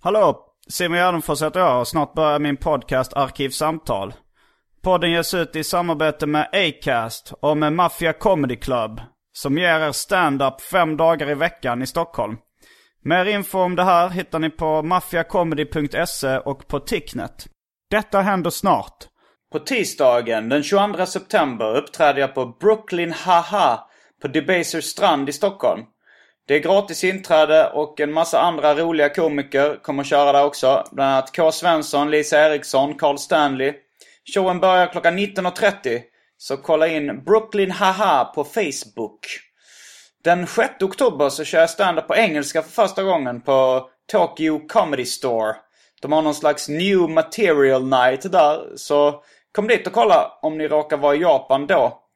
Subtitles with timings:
[0.00, 0.44] Hallå!
[0.68, 4.14] Simon Gärdenfors heter jag och snart börjar min podcast Arkivsamtal.
[4.82, 9.00] Podden ges ut i samarbete med Acast och med Mafia Comedy Club.
[9.32, 12.36] Som ger er stand-up fem dagar i veckan i Stockholm.
[13.04, 17.46] Mer info om det här hittar ni på maffiacomedy.se och på Ticknet.
[17.90, 18.96] Detta händer snart.
[19.52, 23.80] På tisdagen den 22 september uppträder jag på Brooklyn Haha
[24.22, 25.82] på Debaser strand i Stockholm.
[26.48, 30.84] Det är gratis inträde och en massa andra roliga komiker kommer köra där också.
[30.92, 31.52] Bland annat K.
[31.52, 33.72] Svensson, Lisa Eriksson, Carl Stanley.
[34.34, 36.00] Showen börjar klockan 19.30.
[36.38, 39.26] Så kolla in Brooklyn Haha på Facebook.
[40.24, 45.04] Den 6 oktober så kör jag stand på engelska för första gången på Tokyo Comedy
[45.04, 45.56] Store.
[46.02, 50.68] De har någon slags new material night där, så kom dit och kolla om ni
[50.68, 52.07] råkar vara i Japan då.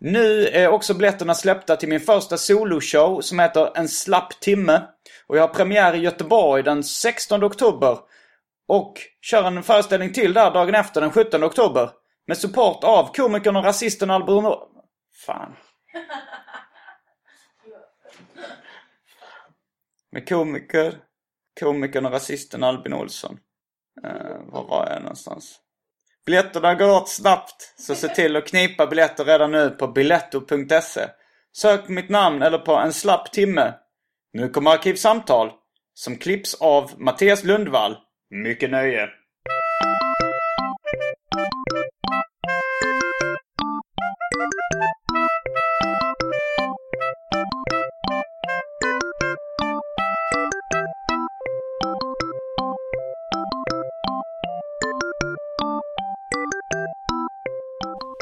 [0.00, 4.82] Nu är också biljetterna släppta till min första soloshow som heter En slapp timme.
[5.26, 7.98] Och jag har premiär i Göteborg den 16 oktober.
[8.68, 11.90] Och kör en föreställning till där dagen efter den 17 oktober.
[12.26, 14.44] Med support av komikern och rasisten Albin
[15.26, 15.56] Fan.
[20.12, 20.94] Med komiker,
[21.60, 23.38] komikern och rasisten Albin Olsson.
[24.06, 25.60] Uh, var var jag någonstans?
[26.26, 31.06] Biljetterna går åt snabbt, så se till att knipa biljetter redan nu på biletto.se.
[31.56, 33.74] Sök mitt namn eller på en slapp timme.
[34.32, 35.50] Nu kommer Arkivsamtal,
[35.94, 37.96] som klipps av Mattias Lundvall.
[38.30, 39.08] Mycket nöje.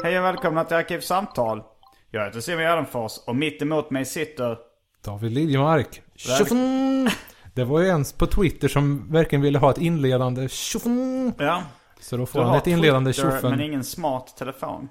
[0.07, 1.63] Hej och välkomna till Arkivsamtal.
[2.11, 4.57] Jag heter Simon Gärdenfors och mitt emot mig sitter...
[5.05, 6.01] David Liljemark.
[6.15, 7.09] Tjofn!
[7.53, 11.31] Det var ju ens på Twitter som verkligen ville ha ett inledande tjofn.
[11.37, 11.63] Ja.
[11.99, 13.51] Så då får han ett inledande tjoffen.
[13.51, 14.89] men ingen smart telefon.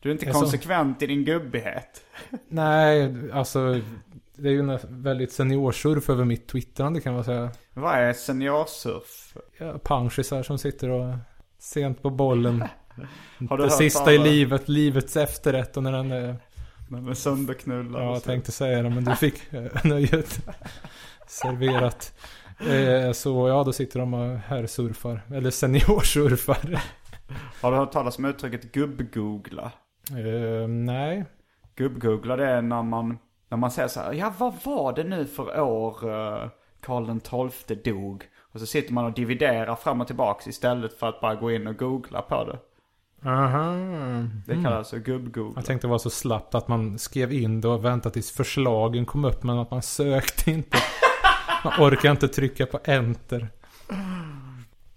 [0.00, 2.02] Du är inte konsekvent i din gubbighet.
[2.48, 3.80] Nej, alltså.
[4.36, 7.50] Det är ju en väldigt seniorsurf över mitt twittrande kan man säga.
[7.74, 9.36] Vad är seniorsurf?
[9.58, 11.14] Ja, Panschisar som sitter och
[11.58, 12.64] sent på bollen.
[13.50, 16.36] Har du det sista i livet, livets efterrätt och när den är...
[16.88, 20.40] Med, med sönderknullar Ja, jag tänkte säga det men du fick eh, nöjet
[21.26, 22.14] serverat.
[22.58, 25.20] Eh, så ja, då sitter de och herrsurfar.
[25.34, 26.82] Eller seniorsurfar.
[27.62, 29.72] Har du hört talas om uttrycket gubbgoogla?
[30.10, 31.24] Eh, nej.
[31.76, 33.18] Gubbgoogla det är när man,
[33.48, 36.48] när man säger så här, ja vad var det nu för år uh,
[36.80, 38.24] Karl den XII dog?
[38.52, 41.66] Och så sitter man och dividerar fram och tillbaks istället för att bara gå in
[41.66, 42.58] och googla på det.
[43.24, 43.74] Aha.
[44.46, 45.52] Det kallas alltså gubbgoogla.
[45.56, 49.06] Jag tänkte det var så slappt att man skrev in det och väntade tills förslagen
[49.06, 50.78] kom upp men att man sökte inte.
[51.64, 53.48] Man orkar inte trycka på enter.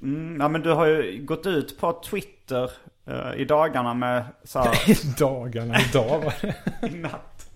[0.01, 2.71] Mm, ja men du har ju gått ut på Twitter
[3.05, 6.87] eh, i dagarna med så här, I dagarna, idag var det.
[6.87, 7.49] i natt.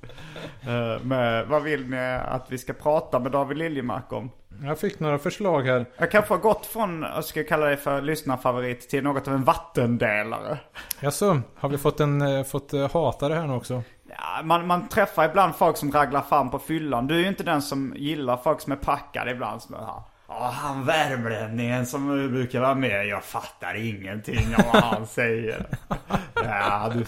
[0.62, 4.32] Eh, med, vad vill ni att vi ska prata med David Liljemark om?
[4.64, 5.86] Jag fick några förslag här.
[5.98, 9.44] Jag kanske har gått från, jag ska kalla det för lyssnarfavorit till något av en
[9.44, 10.58] vattendelare.
[11.00, 13.84] Jaså, har vi fått en eh, fått eh, hatare här nu också?
[14.10, 17.08] Ja, man, man träffar ibland folk som raglar fram på fyllan.
[17.08, 19.62] Du är ju inte den som gillar folk som är packade ibland.
[19.62, 20.04] Som är här.
[20.28, 23.08] Ja, han värmlänningen som brukar vara med.
[23.08, 25.66] Jag fattar ingenting av vad han säger.
[26.34, 27.06] ja, du...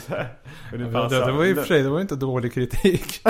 [0.71, 3.21] Det, det, det var ju för sig, det var inte dålig kritik.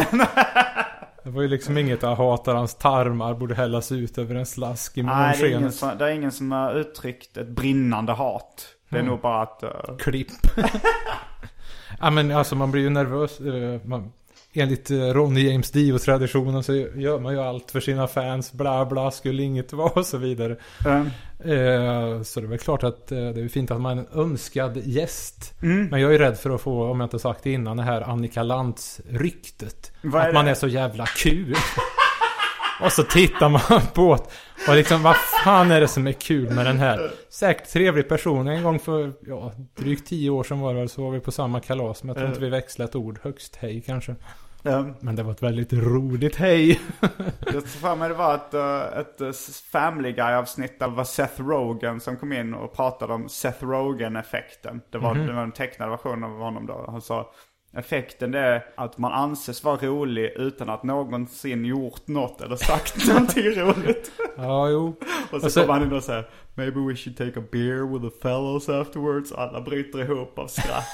[1.23, 4.97] Det var ju liksom inget jag hatar hans tarmar borde hällas ut över en slask
[4.97, 8.67] i Nej, det är, ingen som, det är ingen som har uttryckt ett brinnande hat.
[8.89, 9.11] Det är Mm.
[9.11, 9.63] nog bara att...
[9.63, 10.27] eh, Klipp.
[11.99, 13.39] ja men alltså man blir ju nervös.
[13.39, 14.11] eh, Man,
[14.53, 18.53] enligt eh, Ronny James Dio-traditionen så gör man ju allt för sina fans.
[18.53, 20.57] Bla bla, skulle inget vara och så vidare.
[20.85, 21.01] eh,
[21.45, 24.19] Eh, Så det är väl klart att eh, det är fint att man är en
[24.19, 25.53] önskad gäst.
[25.63, 25.85] mm.
[25.88, 28.01] Men jag är rädd för att få, om jag inte sagt det innan, det här
[28.01, 29.91] Annika Lantz-ryktet.
[30.27, 31.56] Att man är så jävla kul.
[32.81, 34.23] och så tittar man på det.
[34.71, 37.11] Och liksom, vad fan är det som är kul med den här?
[37.29, 38.47] Säkert trevlig person.
[38.47, 41.59] En gång för, ja, drygt tio år sedan var det så var vi på samma
[41.59, 42.03] kalas.
[42.03, 43.19] Men jag tror inte vi växlade ett ord.
[43.23, 44.15] Högst hej kanske.
[45.00, 46.81] Men det var ett väldigt roligt hej.
[47.39, 49.31] Jag tror för mig det var ett, eh, ett eh,
[49.71, 54.81] Family Guy-avsnitt där det var Seth Rogen som kom in och pratade om Seth Rogen-effekten.
[54.92, 56.86] Det var, det var en tecknad version av honom då.
[56.88, 57.31] Han sa
[57.77, 63.07] effekten det är att man anses vara rolig utan att någonsin gjort något eller sagt
[63.07, 64.12] någonting roligt.
[64.38, 64.88] Ja, jo.
[65.31, 67.94] Och så Och så- kommer han in och säger Maybe we should take a beer
[67.94, 69.31] with the fellows afterwards.
[69.31, 70.86] Alla bryter ihop av skratt.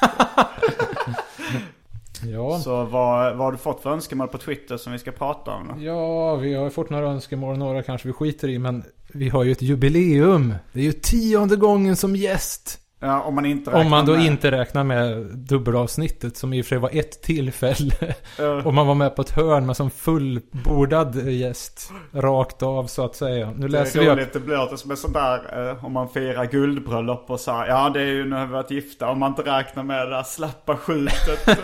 [2.24, 2.60] Ja.
[2.60, 5.68] Så vad, vad har du fått för önskemål på Twitter som vi ska prata om
[5.68, 5.83] då?
[5.83, 7.57] Ja, vi har fått några önskemål.
[7.57, 8.60] Några kanske vi skiter i.
[8.60, 8.83] Men
[9.13, 10.54] vi har ju ett jubileum.
[10.74, 12.80] Det är ju tionde gången som gäst.
[13.01, 16.66] Ja, om man inte Om man då med- inte räknar med dubbelavsnittet som i och
[16.66, 17.94] för sig var ett tillfälle.
[18.40, 21.92] Eh, Om man var med på ett hörn med som fullbordad gäst.
[22.13, 23.51] Rakt av så att säga.
[23.57, 24.18] Nu Det läser är vi upp.
[24.18, 27.51] roligt, det blir lite som en sån där eh, om man firar guldbröllop och så
[27.51, 30.10] här, Ja det är ju när vi varit gifta om man inte räknar med det
[30.10, 31.48] där slappa skjutet.
[31.48, 31.56] eh,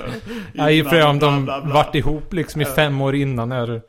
[0.53, 1.73] Ja, i och för sig om de bla, bla, bla.
[1.73, 3.49] varit ihop liksom i fem år innan.
[3.49, 3.81] När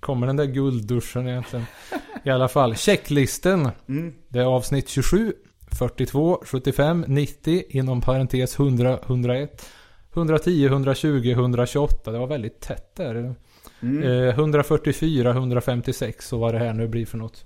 [0.00, 1.66] kommer den där guldduschen egentligen.
[2.24, 3.70] I alla fall, checklisten.
[3.88, 4.12] Mm.
[4.28, 5.32] Det är avsnitt 27,
[5.78, 9.66] 42, 75, 90, inom parentes 100, 101,
[10.14, 12.12] 110, 120, 128.
[12.12, 13.34] Det var väldigt tätt där.
[13.80, 14.02] Mm.
[14.02, 17.44] Eh, 144, 156 och vad det här nu blir för något.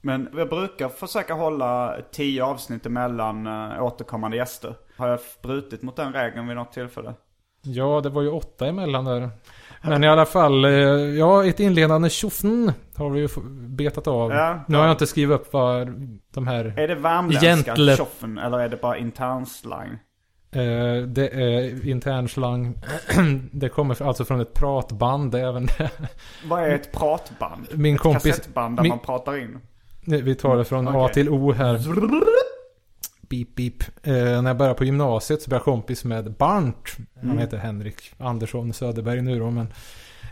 [0.00, 4.74] Men jag brukar försöka hålla tio avsnitt emellan uh, återkommande gäster.
[4.96, 7.14] Har jag brutit mot den regeln vid något tillfälle?
[7.62, 9.30] Ja, det var ju åtta emellan där.
[9.88, 10.70] Men i alla fall, eh,
[11.18, 13.28] ja, ett inledande tjofn har vi ju
[13.68, 14.30] betat av.
[14.32, 14.88] Ja, nu har ja.
[14.88, 15.88] jag inte skrivit upp vad
[16.34, 16.74] de här...
[16.76, 19.88] Är det värmländska tjoffen eller är det bara internslang?
[20.50, 22.78] Eh, det är internslang.
[23.52, 25.90] det kommer alltså från ett pratband även det.
[26.44, 27.66] Vad är ett pratband?
[27.74, 29.58] Min ett kompis- kassettband där min- man pratar in?
[30.04, 31.14] Vi tar det från A Okej.
[31.14, 31.78] till O här.
[33.28, 33.82] Beep beep.
[34.02, 36.96] Eh, när jag började på gymnasiet så blev jag kompis med Barnt.
[37.14, 37.38] Han Mm.
[37.38, 39.50] heter Henrik Andersson Söderberg nu då.
[39.50, 39.68] Men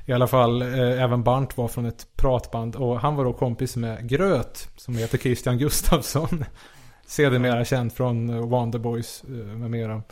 [0.07, 2.77] i alla fall, eh, även Barnt var från ett pratband.
[2.77, 4.69] Och han var då kompis med Gröt.
[4.77, 6.45] Som heter Christian Gustafsson.
[7.07, 10.03] Sedermera känd från Wonderboys eh, med mera.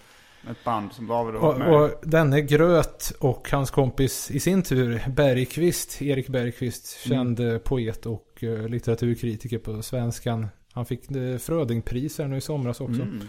[0.50, 4.62] Ett band som har varit Och, med och denne Gröt och hans kompis i sin
[4.62, 10.48] tur Bergqvist, Erik Bergqvist, känd eh, poet och eh, litteraturkritiker på svenskan.
[10.72, 13.02] Han fick eh, Frödingpris här nu i somras också.
[13.02, 13.20] Mm.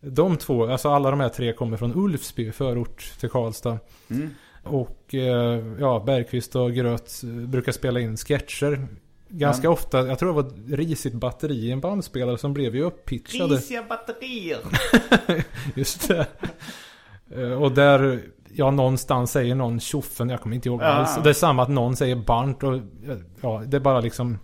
[0.00, 3.78] De två, alltså alla de här tre kommer från Ulfsby, förort till Karlstad.
[4.10, 4.30] Mm.
[4.62, 8.86] Och eh, ja, Bergqvist och Gröt eh, brukar spela in sketcher.
[9.28, 12.82] Ganska Men- ofta, jag tror det var risigt batteri i en bandspelare som blev ju
[12.82, 13.54] upppitchade.
[13.56, 14.58] Risiga batterier.
[15.74, 16.26] Just det.
[17.58, 18.22] Och där,
[18.54, 20.86] ja någonstans säger någon tjoffen, jag kommer inte ihåg Ja.
[20.86, 21.18] alls.
[21.24, 22.80] Det är samma att någon säger Barnt och
[23.40, 24.38] ja, det är bara liksom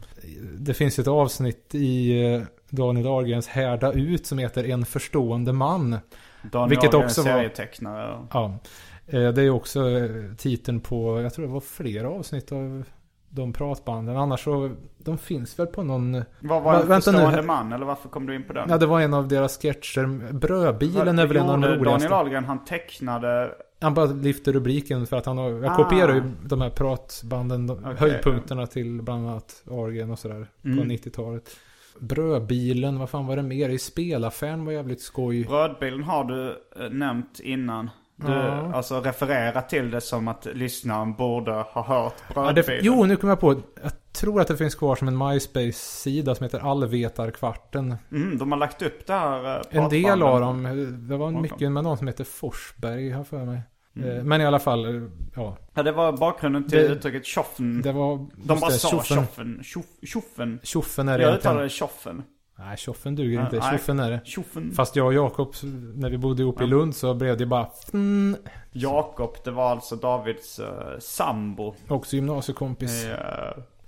[0.58, 5.96] Det finns ett avsnitt i eh, Daniel Dahlgrens Härda ut som heter En förstående man.
[6.42, 8.18] Daniel Vilket Ahlgren, också var- serietecknare.
[8.32, 8.58] Ja.
[9.06, 10.08] Eh, Det är också eh,
[10.38, 12.82] titeln på, jag tror det var flera avsnitt av
[13.28, 14.16] de pratbanden.
[14.16, 17.18] Annars så, de finns väl på någon Vad var Va- en vänta nu.
[17.18, 17.72] förstående man?
[17.72, 18.66] Eller varför kom du in på den?
[18.70, 20.32] Ja, det var en av deras sketcher.
[20.32, 21.84] Brödbilen är väl en av de roligaste.
[22.08, 23.50] Daniel Ahlgren, han tecknade...
[23.82, 25.50] Han bara lyfter rubriken för att han har...
[25.50, 25.76] Jag Ah.
[25.76, 27.94] kopierar ju de här pratbanden, de, Okej.
[27.98, 30.46] höjdpunkterna till bland annat Ahlgren och sådär.
[30.62, 30.88] På Mm.
[30.90, 31.56] 90-talet.
[32.00, 33.68] Brödbilen, vad fan var det mer?
[33.68, 35.44] I spelaffären var jävligt skoj.
[35.44, 36.48] Brödbilen har du
[36.84, 37.90] eh, nämnt innan.
[38.16, 38.74] Du, Ja.
[38.74, 42.64] Alltså refererat till det som att lyssnaren borde ha hört Ja, brödbilen.
[42.66, 43.54] det, jo, nu kommer jag på.
[43.82, 47.96] Jag tror att det finns kvar som en MySpace-sida som heter Allvetarkvarten.
[48.12, 50.66] Mm, de har lagt upp det här eh, En del av dem.
[50.66, 53.60] eh, Det var mycket med någon som heter Forsberg, har för mig.
[53.96, 54.08] Mm.
[54.18, 55.02] Eh, Men i alla fall, eh,
[55.36, 55.56] ja.
[55.74, 57.82] Ja, det var bakgrunden till Det- uttrycket tjoffen.
[57.82, 58.26] Det var...
[58.36, 59.16] De bara det, sa tjoffen.
[59.16, 59.60] tjoffen.
[59.62, 60.60] Tjoff- Tjoffen.
[60.62, 62.22] Tjoffen är det Jag uttalade tjoffen.
[62.58, 63.58] Nej, tjoffen duger Ja, inte.
[63.58, 63.70] nej.
[63.70, 64.20] Tjoffen är det.
[64.24, 64.72] Tjoffen.
[64.72, 65.54] Fast jag och Jakob,
[65.94, 66.68] när vi bodde ihop i Ja.
[66.70, 68.36] Lund så blev det bara mm,
[68.72, 70.66] Jakob, det var alltså Davids uh,
[70.98, 71.74] sambo.
[71.88, 73.04] Också gymnasiekompis.
[73.04, 73.18] Eh,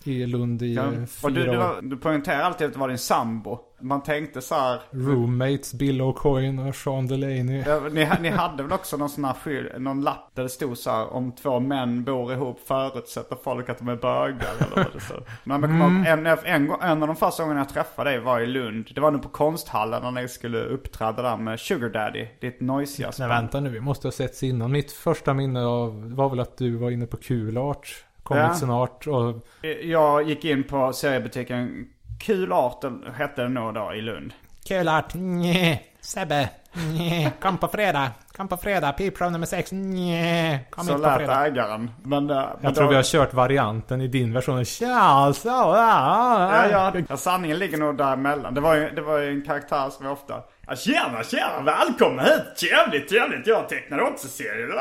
[0.07, 0.83] i Lund i Ja.
[0.83, 0.89] ja.
[1.23, 3.59] Och du, fyra du, var, du poängterar alltid att det var din sambo.
[3.81, 4.81] Man tänkte så här.
[4.91, 7.63] Roommates, Bill O'Coin och Sean Delaney.
[7.67, 10.79] Ja, ni, ni hade väl också någon sån här skyl, någon lapp där det stod
[10.79, 14.93] så här om två män bor ihop förutsätter folk att de är bögar eller vad
[14.93, 15.15] det så.
[15.45, 18.47] Men ihåg, en, en, gång- en av de första gångerna jag träffade dig var i
[18.47, 18.91] Lund.
[18.95, 23.11] Det var nu på konsthallen när ni skulle uppträda där med Sugar Daddy, ditt noise
[23.19, 24.73] Nej vänta nu, vi måste ha setts innan.
[24.73, 28.05] Mitt första minne av var väl att du var inne på Kulart.
[28.25, 28.83] Comics Ja.
[28.83, 29.35] Art och
[29.83, 31.87] Jag gick in på seriebutiken
[32.21, 34.33] Kul Art hette den nog då i Lund.
[34.69, 35.81] Kulart, nje.
[36.01, 36.49] Sebbe,
[36.93, 37.33] nje.
[37.41, 38.11] Kom på fredag.
[38.37, 38.93] Kom på fredag.
[38.93, 40.61] Pipshow nummer sex, nje.
[40.71, 41.91] Kom Så lät ägaren.
[42.03, 44.65] Men, eh, men Jag tror då- vi har kört varianten i din version.
[44.65, 48.55] Tja, så, ja, Ja, ja, ja, sanningen ligger nog däremellan.
[48.55, 50.35] Det var ju, det var ju en karaktär som jag ofta...
[50.67, 52.57] Ja, tjena, tjena, välkommen hit!
[52.57, 53.47] Trevligt, trevligt.
[53.47, 54.73] Jag tecknar också serier.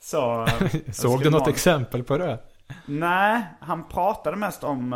[0.00, 0.42] Så...
[0.42, 0.48] eh,
[0.92, 1.54] Såg du något manus.
[1.54, 2.38] exempel på det?
[2.86, 4.90] Nej, han pratade mest om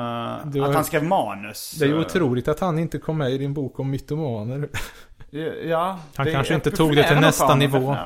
[0.45, 1.71] Det var- att han skrev manus.
[1.79, 4.69] Det är ju otroligt att han inte kom med i din bok om mytomaner.
[5.65, 7.97] Ja, Han det- kanske inte tog det till nästa honom, nivå.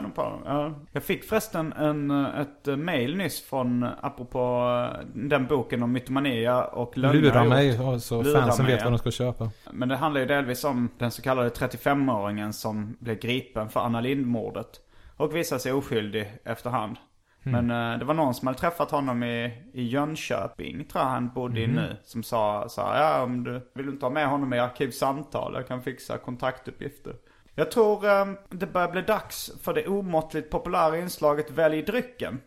[0.93, 4.67] jag fick förresten en, eh, ett eh, mail nyss från, apropå
[5.15, 7.21] den boken om mytomania och lögner.
[7.21, 9.51] Lura mig så Lura fansen mig, vet vad de ska köpa.
[9.73, 14.01] Men det handlar ju delvis om den så kallade 35-åringen som blev gripen för Anna
[14.01, 14.81] Lindh-mordet.
[15.17, 16.97] Och visade sig oskyldig efterhand.
[17.49, 21.29] Men eh, det var någon som hade träffat honom i, i Jönköping, tror jag han
[21.29, 21.97] bodde i nu.
[22.05, 25.55] Som sa så här, ja om du vill du inte ha med honom i arkivsamtal,
[25.55, 27.15] jag kan fixa kontaktuppgifter.
[27.55, 32.41] Jag tror eh, det börjar bli dags för det omåttligt populära inslaget Välj drycken.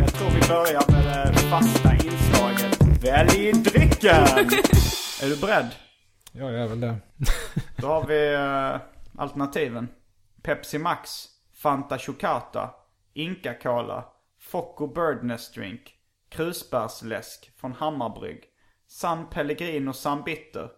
[0.00, 4.14] Jag tror vi börjar med det fasta inslaget Välj drycken!
[5.22, 5.68] är du beredd?
[6.32, 6.96] Ja, jag är väl det.
[7.76, 9.88] Då har vi eh, alternativen.
[10.42, 12.70] Pepsi Max, Fanta Chocata,
[13.12, 14.04] Inca Cola,
[14.40, 15.80] Focco Birdnest Drink,
[16.28, 18.44] Krusbärsläsk från Hammarbrygg,
[18.86, 20.68] San Pellegrino San Bitter,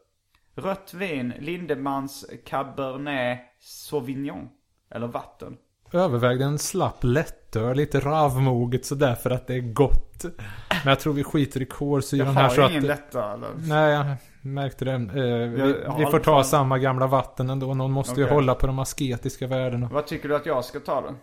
[0.55, 4.49] Rött vin, Lindemans Cabernet Sauvignon.
[4.90, 5.57] Eller vatten.
[5.93, 10.25] Övervägde en slapp lättöl, lite ravmoget sådär för att det är gott.
[10.69, 12.71] Men jag tror vi skiter i Jag kolsyran här har så att...
[12.71, 13.49] ingen lätta eller?
[13.57, 14.16] Nej, jag
[14.47, 14.93] märkte det.
[14.93, 17.75] Eh, vi, vi får ta fan- samma gamla vatten ändå.
[17.75, 18.35] Någon måste ju Okej.
[18.35, 19.88] hålla på de asketiska värdena.
[19.93, 21.15] Vad tycker du att jag ska ta då?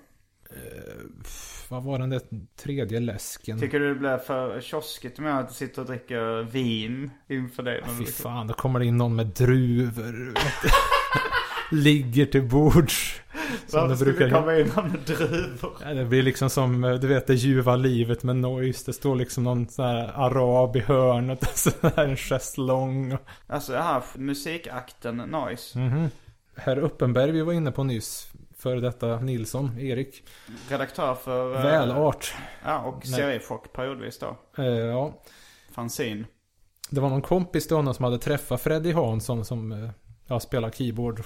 [1.70, 2.22] Vad var den där
[2.63, 3.60] tredje läsken?
[3.60, 7.84] Tycker du det blir för kioskigt om jag sitter och dricker vin inför dig?
[8.00, 10.34] Fy fan, då kommer det in någon med druvor.
[11.74, 13.22] Ligger till bords.
[13.68, 15.72] Som Varför skulle brukar det komma in någon med druvor?
[15.82, 18.84] Ja, Det blir liksom som, du vet det ljuva livet med noise.
[18.86, 21.58] Det står liksom någon sån här arab i hörnet.
[21.58, 23.18] Så här en schäslong.
[23.48, 25.80] Alltså det här musikakten Noise.
[25.80, 26.10] Mhm.
[26.56, 28.27] Herr Uppenberg vi var inne på nyss.
[28.58, 30.24] För detta Nilsson, Erik.
[30.70, 31.56] Redaktör för...
[31.56, 32.34] eh, Välart.
[32.65, 34.38] Ja, och seriechock periodvis då.
[34.58, 35.13] Eh, ja.
[35.72, 36.25] Fanzine.
[36.89, 39.89] Det var någon kompis till honom som hade träffat Freddy Hansson som eh,
[40.27, 41.22] ja, spelar keyboard.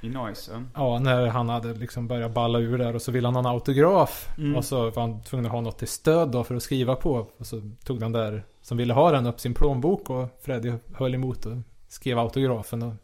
[0.00, 0.64] I Noise.
[0.74, 3.46] Ja, när han hade liksom börjat balla ur där och så ville han ha en
[3.46, 4.28] autograf.
[4.38, 4.56] Mm.
[4.56, 7.26] Och så var han tvungen att ha något till stöd då för att skriva på.
[7.38, 11.14] Och så tog den där som ville ha den upp sin plånbok och Freddy höll
[11.14, 11.56] emot och
[11.88, 12.82] skrev autografen.
[12.82, 12.94] Och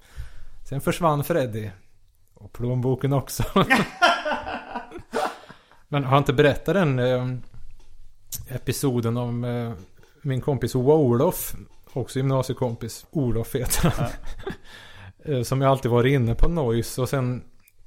[0.69, 1.71] sen försvann Freddy.
[2.35, 3.45] Och plånboken också.
[5.89, 7.29] Men har inte berättat den eh,
[8.49, 9.73] episoden om eh,
[10.23, 11.55] min kompis Wolof.
[11.93, 13.07] Också gymnasiekompis.
[13.11, 14.05] Olof heter han.
[14.05, 14.13] Eh,
[15.45, 17.43] Som jag alltid varit inne på Noise och sen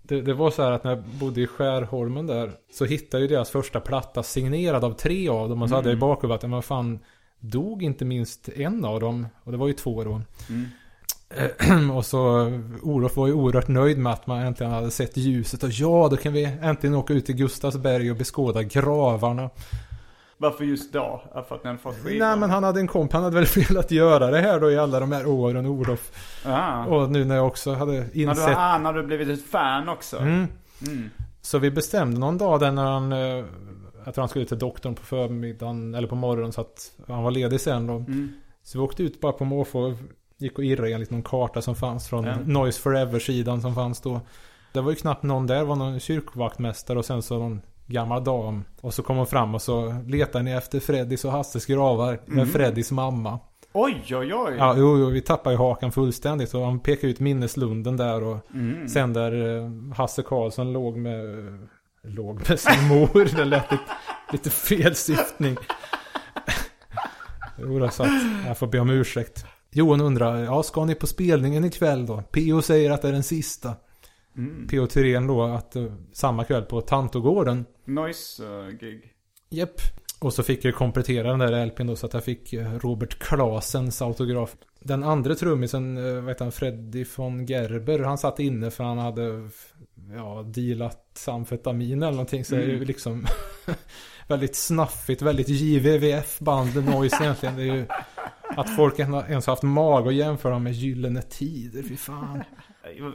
[0.10, 3.28] det, det var så här att när jag bodde i Skärholmen där Så hittade ju
[3.28, 6.50] deras första platta signerad av tre av dem Och så hade jag i bakhuvudet att,
[6.50, 7.00] vad fan
[7.40, 10.22] Dog inte minst en av dem Och det var ju två då.
[11.30, 15.64] Eh, Och så Olof var ju oerhört nöjd med att man äntligen hade sett ljuset
[15.64, 19.50] Och ja, då kan vi äntligen åka ut till Gustavsberg och beskåda gravarna
[20.42, 21.22] Varför just då?
[21.48, 22.30] För att hade fått skivan?
[22.30, 24.78] Nej men han hade en komp, han hade väl velat göra det här då i
[24.78, 26.12] alla de här åren Olof
[26.46, 26.86] Ja.
[26.86, 29.90] Och nu när jag också hade När du, insett ah, när du blivit ett fan
[29.90, 30.18] också?
[30.18, 30.48] Mm.
[30.88, 31.10] Mm.
[31.42, 33.46] Så vi bestämde någon dag där när han eh,
[34.06, 37.32] Jag tror han skulle till doktorn på förmiddagen eller på morgonen så att han var
[37.32, 37.94] ledig sen då.
[37.94, 38.34] Mm.
[38.64, 39.96] Så vi åkte ut bara på måfå
[40.38, 42.36] Gick och irrade enligt någon karta som fanns från Ja.
[42.46, 44.22] Noise Forever-sidan som fanns då.
[44.74, 48.24] Det var ju knappt någon där, det var någon kyrkvaktmästare och sen så någon gammal
[48.24, 48.64] dam.
[48.82, 52.52] Och så kom hon fram och så letade ni efter Freddys och Hasses gravar med
[52.52, 53.40] Freddys mamma.
[53.74, 54.56] Oj, oj, oj.
[54.58, 56.54] Ja, jo, jo, vi tappade ju hakan fullständigt.
[56.54, 58.88] Och han pekade ut minneslunden där och Mm.
[58.90, 61.24] sen där eh, Hasse Karlsson låg med,
[62.04, 63.36] låg med sin mor.
[63.36, 63.84] Det lät lite,
[64.32, 65.58] lite fel syftning.
[67.62, 68.10] Jo, då, så att
[68.48, 69.46] jag får be om ursäkt.
[69.72, 72.24] Johan undrar, ja ska ni på spelningen ikväll då?
[72.32, 72.62] P.O.
[72.62, 73.74] säger att det är den sista.
[74.38, 74.68] Mm.
[74.68, 74.88] P.O.
[74.88, 77.66] Thyrén då att eh, samma kväll på Tantogården.
[77.90, 79.14] Noise-gig.
[79.50, 79.82] Japp.
[80.20, 83.20] Och så fick jag komplettera den där LPn då så att jag fick eh, Robert
[83.20, 84.56] Klasens autograf.
[84.80, 88.98] Den andra trummisen, eh, vad heter han, Freddy von Gerber, han satt inne för han
[88.98, 89.50] hade
[90.16, 92.46] ja, dealat amfetamin eller någonting.
[92.46, 93.26] Så det är ju liksom
[94.28, 97.56] väldigt snaffigt, väldigt JVVF band noise egentligen.
[97.56, 97.86] Det är ju
[98.58, 102.44] att folk ens har haft mag att jämföra dem med Gyllene Tider, fy fan.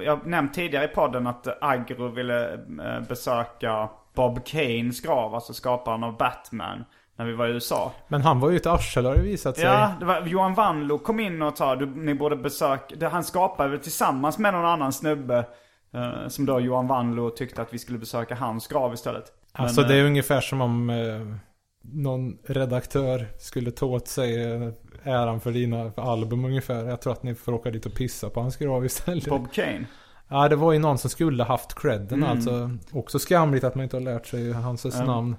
[0.05, 5.55] Jag har nämnt tidigare i podden att Agro ville eh, besöka Bob Kanes grav, alltså
[5.55, 6.85] skaparen av Batman,
[7.17, 7.93] när vi var i USA.
[8.09, 9.65] Men han var ju ett arsel har det visat sig.
[9.65, 13.25] Ja, det var, Johan Wanlo kom in och sa du, ni borde besöka, det, han
[13.25, 15.47] skapade väl tillsammans med någon annan snubbe.
[15.95, 19.25] Eh, som då Johan Wanlo tyckte att vi skulle besöka hans grav istället.
[19.53, 21.37] Alltså Men, det är eh, ungefär som om eh,
[21.83, 24.71] någon redaktör skulle ta åt sig eh,
[25.05, 26.85] äran för dina album ungefär.
[26.85, 29.27] Jag tror att ni får åka dit och pissa på hans grav istället.
[29.29, 29.85] Bob Kane.
[30.29, 32.31] Ja, det var ju någon som skulle haft credden Mm.
[32.31, 32.71] alltså.
[32.93, 35.05] Också skamligt att man inte har lärt sig hans Ja.
[35.05, 35.37] namn.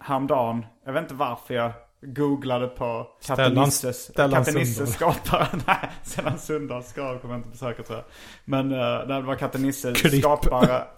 [0.00, 5.46] Häromdagen, jag vet inte varför jag googlade på Katte Nisses, skapare.
[5.66, 8.04] Nej, Stellan Sundahls grav kommer jag inte besöka tror jag.
[8.44, 10.84] Men uh, det var Katte Nisses skapare.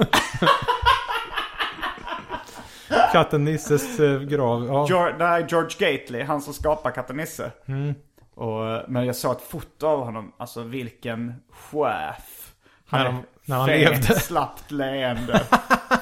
[3.14, 4.66] Katten Nisses eh, grav.
[4.66, 4.86] Ja.
[4.88, 7.52] George, nej, George Gately, han som skapar Katte Nisse.
[7.66, 7.94] Mm.
[8.34, 12.54] Och, eh, men jag såg ett foto av honom, alltså vilken chef.
[12.86, 14.20] Han är när han levde.
[14.20, 15.42] slappt leende.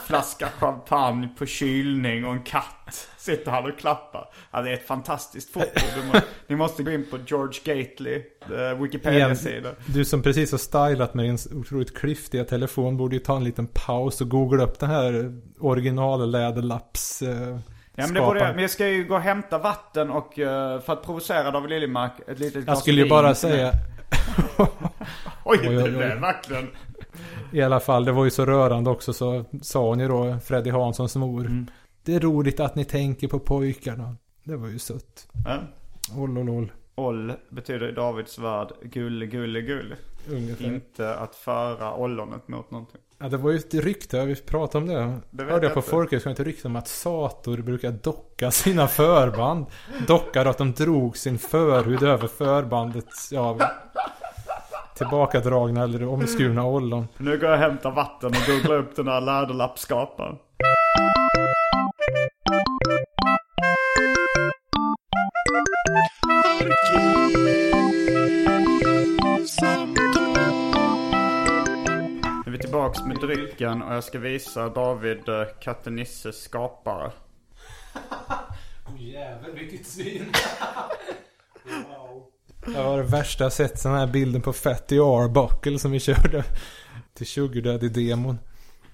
[0.06, 3.08] Flaska champagne på kylning och en katt.
[3.18, 4.28] Sitter han och klappar.
[4.50, 5.80] Ja, det är ett fantastiskt foto.
[6.12, 9.70] Må, ni måste gå in på George Gately, eh, Wikipedia-sida.
[9.86, 13.66] Du som precis har stylat med din otroligt klyftiga telefon borde ju ta en liten
[13.66, 17.58] paus och googla upp den här original läderlapps eh,
[17.94, 20.80] Ja men det borde jag, men jag ska ju gå och hämta vatten och eh,
[20.80, 23.72] för att provocera David Liljemark ett litet Jag glas skulle ju bara säga,
[24.58, 24.68] Oj,
[25.44, 25.90] Oj, det oj, oj.
[25.90, 26.68] blev verkligen.
[27.52, 30.70] I alla fall, det var ju så rörande också så sa hon ju då, Freddy
[30.70, 31.40] Hanssons mor.
[31.40, 31.66] Mm.
[32.04, 34.16] Det är roligt att ni tänker på pojkarna.
[34.44, 35.28] Det var ju sött.
[35.44, 35.58] Ja.
[36.16, 36.72] Oll, oll, oll.
[36.94, 39.94] Oll betyder i Davids värld gulle, gulle, gull.
[40.30, 40.64] Ungefär.
[40.64, 43.00] Inte att föra ollonet mot någonting.
[43.18, 45.20] Ja, det var ju ett rykte, vi pratade om det.
[45.30, 49.66] Det Hörde jag på folkhögskolan ett rykte om att Sator brukar docka sina förband.
[50.06, 53.58] Dockar att de drog sin förhud över förbandets, ja,
[54.94, 57.08] tillbakadragna eller omskurna ollon.
[57.18, 60.36] Nu går jag och hämtar vatten och googlar upp den här läderlappskaparen.
[72.44, 77.12] Nu är vi tillbaks med drycken och jag ska visa David eh, Katte Nisses skapare.
[78.98, 80.32] Jävel vilket svin.
[82.66, 86.44] Det var det värsta jag sett, den här bilden på Fatty Arbuckle som vi körde
[87.14, 88.38] till Sugar Daddy-demon.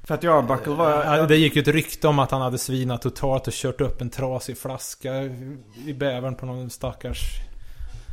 [0.08, 1.26] Jag Arbuckle var...
[1.26, 4.10] Det gick ju ett rykte om att han hade svinat totalt och kört upp en
[4.10, 5.14] trasig flaska
[5.86, 7.20] i bävern på någon stackars...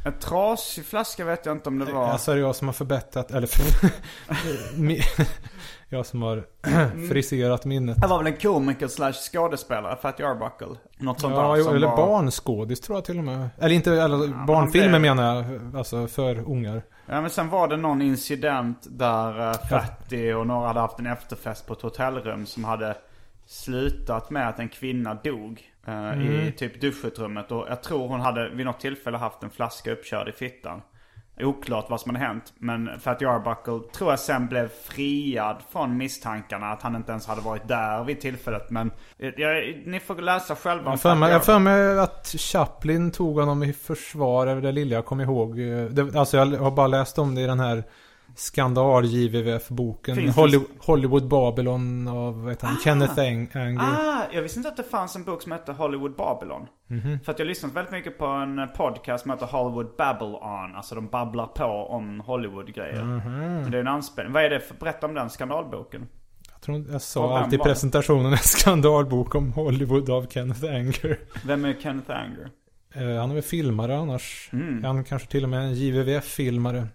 [0.05, 2.07] En trasig flaska vet jag inte om det var.
[2.07, 3.49] Alltså är det jag som har förbättrat, eller
[5.89, 6.43] jag som har
[7.09, 8.01] friserat minnet.
[8.01, 10.77] Det var väl en komiker slash skådespelare, Fatty Arbuckle.
[10.97, 11.97] Något sånt Ja, där jo, eller var...
[11.97, 13.49] barnskådis tror jag till och med.
[13.57, 15.75] Eller inte, eller han barnfilmer blev- menar jag.
[15.77, 16.81] Alltså för ungar.
[17.05, 21.07] Ja men sen var det någon incident där uh, Fatty och några hade haft en
[21.07, 22.97] efterfest på ett hotellrum som hade
[23.45, 27.51] slutat med att en kvinna dog eh, i typ duschutrummet.
[27.51, 30.81] Och jag tror hon hade vid något tillfälle haft en flaska uppkörd i fittan.
[31.39, 32.53] Oklart vad som hade hänt.
[32.59, 37.41] Men Fatty Arbuckle tror jag sen blev friad från misstankarna att han inte ens hade
[37.41, 38.69] varit där vid tillfället.
[38.69, 43.39] Men jag, ni får läsa själva om för mig, jag för mig att Chaplin tog
[43.39, 45.59] honom i försvar, över det lilla jag kommer ihåg.
[45.59, 47.83] Eh, Det, alltså jag har bara läst om det i den här
[48.35, 50.15] skandal-JVVF-boken.
[50.15, 53.81] Finns det- Hollywood, Hollywood Babylon av, vad heter han, Kenneth Ang- Anger.
[53.81, 56.67] Ah, jag visste inte att det fanns en bok som hette Hollywood Babylon.
[57.23, 60.75] För att jag lyssnat väldigt mycket på en podcast som heter Hollywood Babble-On.
[60.75, 63.03] Alltså de babblar på om Hollywood-grejer.
[63.03, 64.33] Men Det är en anspelning.
[64.33, 66.07] Vad är det för, berätta om den skandalboken.
[66.51, 71.19] Jag, tror, jag sa alltid i presentationen en skandalbok om Hollywood av Kenneth Anger.
[71.45, 72.49] Vem är Kenneth Anger?
[72.95, 74.49] Eh, han är väl filmare annars.
[74.53, 74.83] Mm.
[74.83, 76.87] Han kanske till och med är en JVVF-filmare.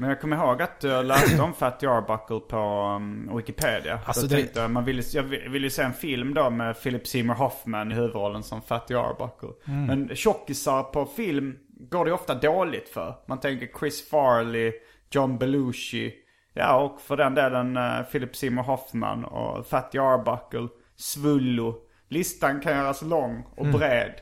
[0.00, 2.56] Men jag kommer ihåg att jag läste om Fatty Arbuckle på
[2.96, 4.00] um, Wikipedia.
[4.04, 7.34] Alltså, det- tänkte man ville, jag ville ju se en film då med Philip Seymour
[7.34, 9.48] Hoffman i huvudrollen som Fatty Arbuckle.
[9.74, 9.84] Mm.
[9.86, 11.56] Men tjockisar på film
[11.90, 13.14] går det ofta dåligt för.
[13.28, 14.72] Man tänker Chris Farley,
[15.10, 16.14] John Belushi.
[16.54, 21.74] Ja, och för den delen uh, Philip Seymour Hoffman och Fatty Arbuckle, Svullo.
[22.08, 23.78] Listan kan göras lång och Mm.
[23.78, 24.14] bred.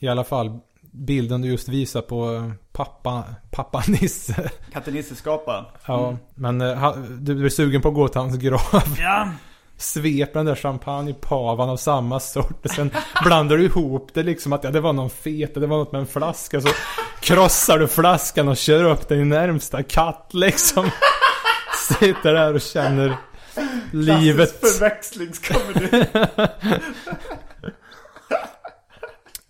[0.00, 0.58] I alla fall,
[0.92, 2.52] bilden du just visar på eh,
[2.84, 4.50] pappa, pappa Nisse.
[4.72, 5.64] Katte Nisse skaparen.
[5.86, 8.82] Ja, men eh, ha- du blir sugen på att gå till hans grav.
[8.98, 9.28] Ja,
[9.76, 12.64] sveper den där champagnepavan av samma sort.
[12.64, 12.90] Och sen
[13.24, 16.00] blandar du ihop det liksom att ja, det var någon fet, det var något med
[16.00, 16.60] en flaska.
[16.60, 16.68] Så
[17.20, 20.90] krossar du flaskan och kör upp den i närmsta katt liksom.
[21.88, 23.16] Sitter där och känner
[23.92, 24.60] livet.
[24.60, 26.04] förväxlingskomedi.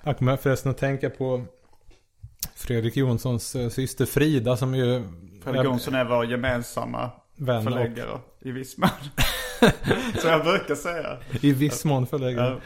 [0.02, 1.44] Jag kommer förresten att tänka på
[2.54, 5.02] Fredrik Jonssons eh, syster Frida som ju...
[5.44, 8.88] Fredrik Jonsson är vår gemensamma Vän och- förläggare i viss mån.
[10.22, 11.16] Så jag brukar säga.
[11.40, 12.56] I viss mån förläggare.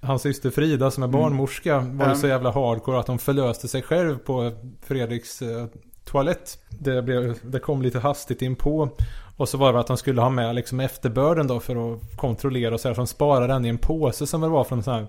[0.00, 2.16] Hans syster Frida som är barnmorska var ju Mm.
[2.16, 4.52] så jävla hardcore att hon förlöste sig själv på
[4.86, 5.66] Fredriks eh,
[6.04, 6.58] toalett.
[6.68, 8.88] Det, blev, det kom lite hastigt in på
[9.36, 12.74] Och så var det att han skulle ha med liksom efterbörden då för att kontrollera
[12.74, 12.94] och så här.
[12.94, 15.06] Så han sparade den i en påse som det var från sån här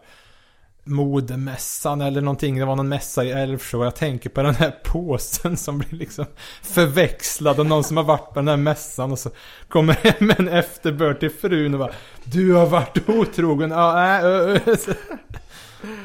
[0.87, 2.59] modemässan eller någonting.
[2.59, 3.77] Det var någon mässa i Älvsjö.
[3.77, 6.25] Och jag tänker på den här påsen som blir liksom
[6.61, 7.59] förväxlad.
[7.59, 9.29] Och någon som har varit på den här mässan och så
[9.67, 13.71] kommer hem en efterbörd till frun och bara Du har varit otrogen.
[13.71, 14.95] Ja, äh, äh, äh.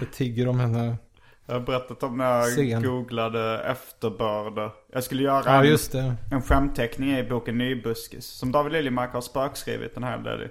[0.00, 0.96] Jag tigger om henne.
[1.46, 2.82] Jag har berättat om när jag Scen.
[2.82, 4.70] googlade efterbörder.
[4.92, 8.26] Jag skulle göra Ja, en, en skämtteckning i boken Nybuskis.
[8.26, 10.48] Som David Liljemark har spökskrivit en hel del i.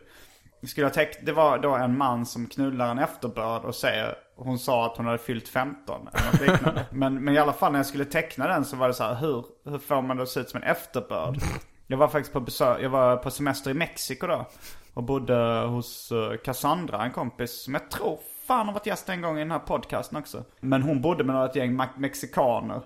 [0.67, 4.60] Skulle jag teck- det var då en man som knullar en efterbörd och säger Hon
[4.60, 6.86] sa att hon hade fyllt 15 eller något liknande.
[6.91, 9.15] men, men i alla fall när jag skulle teckna den så var det så här,
[9.15, 11.38] hur, hur får man det att se ut som en efterbörd?
[11.88, 14.45] Jag var faktiskt på besök, jag var på semester i Mexiko då.
[14.93, 19.21] Och bodde hos eh, Cassandra, en kompis som jag tror fan har varit gäst en
[19.21, 20.43] gång i den här podcasten också.
[20.60, 22.82] Men hon bodde med ett gäng mexikaner.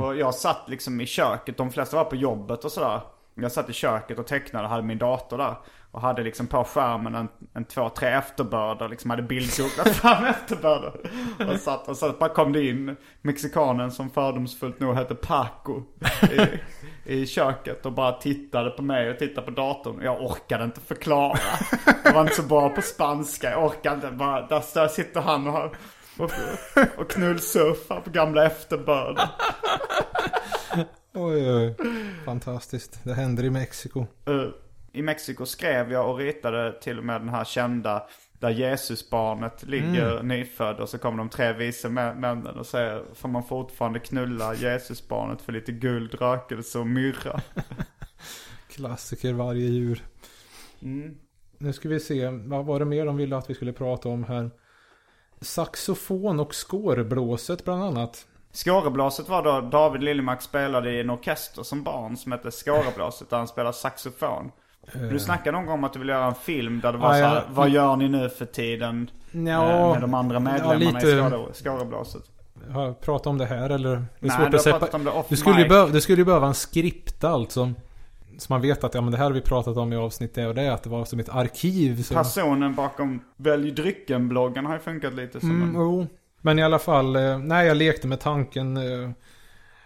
[0.00, 3.00] Och jag satt liksom i köket, de flesta var på jobbet och sådär.
[3.34, 5.54] Jag satt i köket och tecknade och hade min dator där.
[5.90, 8.88] Och hade liksom på skärmen en, en två, tre efterbörder.
[8.88, 10.92] Liksom hade bildgooglat fram efterbörder.
[11.52, 15.82] Och satt och så bara kom det in mexikanen som fördomsfullt nog hette Paco.
[16.32, 16.60] I,
[17.14, 20.00] I köket och bara tittade på mig och tittade på datorn.
[20.02, 21.38] Jag orkade inte förklara.
[22.04, 23.50] Jag var inte så bra på spanska.
[23.50, 24.10] Jag orkade inte.
[24.10, 25.76] Bara, där där sitter han och,
[26.18, 26.30] och,
[26.96, 29.28] och knullsurfar på gamla efterbörder.
[31.14, 31.74] Oj, oj.
[32.24, 33.00] Fantastiskt.
[33.04, 34.06] Det händer i Mexiko.
[34.26, 34.46] Eh,
[34.92, 38.06] I Mexiko skrev jag och ritade till och med den här kända
[38.38, 43.28] där Jesusbarnet ligger nyfödd och så kommer de tre vise mä- männen och säger Får
[43.28, 47.40] man fortfarande knulla Jesusbarnet för lite guld, rökelse och myrra?
[48.68, 50.02] Klassiker varje djur.
[50.82, 51.16] Mm.
[51.58, 52.28] Nu ska vi se.
[52.28, 54.50] Vad var det mer de ville att vi skulle prata om här?
[55.40, 58.26] Saxofon och skårblåset bland annat.
[58.54, 63.36] Skåreblåset var då David Liljemark spelade i en orkester som barn som hette Skåreblåset där
[63.36, 64.50] han spelade saxofon.
[65.10, 67.22] Du snackade någon gång om att du ville göra en film där det var Ja,
[67.22, 67.42] så här, ja.
[67.50, 69.10] vad gör ni nu för tiden?
[69.32, 69.40] Ja,
[69.86, 72.22] eh, med de andra medlemmarna lite- i Skåre- Skåreblåset.
[72.70, 73.90] Har jag pratat om det här eller?
[73.90, 76.00] Det är Nej, svårt du att pratat om det off Du skulle, ju behöva, du
[76.00, 77.72] skulle ju behöva en skripta alltså.
[78.38, 80.46] Så man vet att ja, men det här har vi pratat om i avsnitt det
[80.46, 80.74] och det.
[80.74, 82.02] Att det var som ett arkiv.
[82.02, 82.14] Så...
[82.14, 85.74] Personen bakom Välj drycken-bloggen har ju funkat lite som Mm, en...
[85.74, 86.06] jo.
[86.44, 88.76] Men i alla fall, eh, nej jag lekte med tanken.
[88.76, 89.10] eh,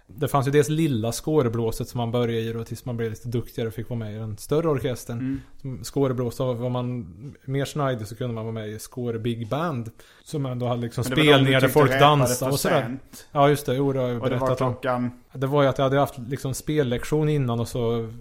[0.06, 3.28] Det fanns ju dels lilla skåreblåset som man började i då tills man blev lite
[3.28, 5.40] duktigare och fick vara med i den större orkestern.
[5.64, 5.84] Mm.
[5.84, 9.90] Skåreblås, var man mer snajdig så kunde man vara med i Skåre Big Band.
[10.24, 12.98] Som ändå hade liksom spelningar där folk dansade och sådär.
[13.32, 14.72] Ja just det, jo det har jag Och det var berättat om.
[14.72, 15.10] klockan...
[15.32, 18.12] Det var ju att jag hade haft liksom spellektion innan och så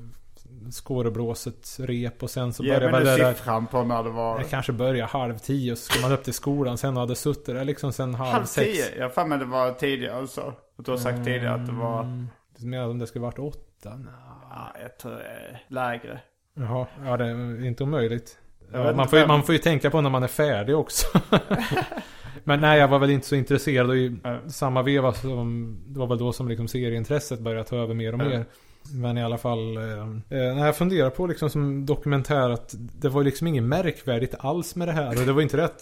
[0.71, 3.33] Skåreblåset rep och sen så Ge började det där.
[3.33, 4.37] siffran på när det var...
[4.39, 6.77] Jag kanske började halv tio och så skulle man upp till skolan.
[6.77, 8.71] Sen hade suttit där liksom sen halv, Halv sex.
[8.71, 8.99] tio?
[8.99, 10.53] Jag för det var tidigare alltså.
[10.77, 12.01] Du har sagt tidigare att det var...
[12.03, 12.27] Mm,
[12.57, 13.95] Du menar om det skulle varit åtta?
[13.95, 14.09] Nja.
[14.49, 16.19] Ja, jag tror det är lägre.
[16.53, 18.37] Jaha, ja det är inte omöjligt.
[18.73, 21.07] Ja, man, får ju, man får ju tänka på när man är färdig också.
[22.43, 24.39] Men nej, jag var väl inte så intresserad och i Nej.
[24.47, 28.17] samma veva som Det var väl då som liksom serieintresset började ta över mer och
[28.17, 28.27] Nej.
[28.29, 28.45] mer.
[28.93, 33.23] Men i alla fall, eh, när jag funderar på liksom som dokumentär att det var
[33.23, 35.19] liksom inget märkvärdigt alls med det här.
[35.19, 35.81] Och det var inte rätt.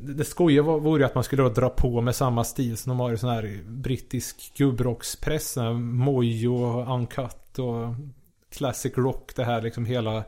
[0.00, 2.90] Det det skojiga vore ju att man skulle då dra på med samma stil som
[2.90, 5.56] de har i sån här brittisk gubbrockspress.
[5.76, 7.94] Mojo Uncut och
[8.56, 9.36] Classic Rock.
[9.36, 10.24] Det här liksom hela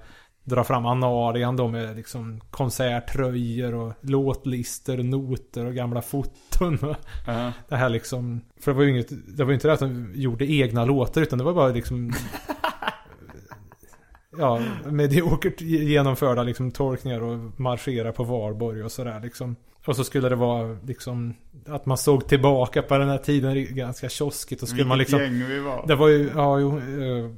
[0.48, 6.76] dra fram anarian då med liksom konserttröjor och låtlister och noter och gamla foton.
[6.76, 6.96] va.
[7.26, 7.52] Ja.
[7.68, 8.40] Det här liksom.
[8.60, 11.38] För det var ju inget, det var inte det att de gjorde egna låtar utan
[11.38, 12.12] det var bara liksom
[14.38, 19.56] Ja, mediokert genomförda liksom tolkningar och marschera på Valborg och sådär liksom.
[19.86, 21.34] Och så skulle det vara liksom
[21.66, 25.38] att man såg tillbaka på den här tiden ganska kioskigt och skulle man Vilket liksom
[25.38, 25.84] gäng vi var.
[25.86, 27.30] det var ju, ja jo, eh,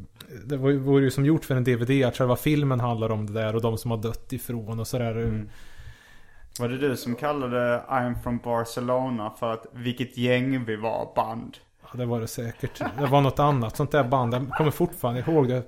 [0.45, 3.27] det var ju, vore ju som gjort för en DVD att själva filmen handlar om
[3.27, 5.17] det där och de som har dött ifrån och sådär.
[5.17, 5.49] Mm.
[6.61, 11.57] Var det du som kallade I'm from Barcelona för att vilket gäng vi var band?
[11.83, 12.79] Ja, det var det säkert.
[12.99, 14.35] Det var något annat sånt där band.
[14.35, 15.63] Jag kommer fortfarande ihåg det.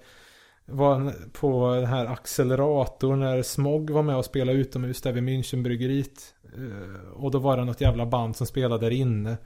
[0.64, 6.34] var på den här acceleratorn när Smog var med och spelade utomhus där vid Münchenbryggeriet.
[6.56, 9.36] Eh, Och då var det något jävla band som spelade där inne.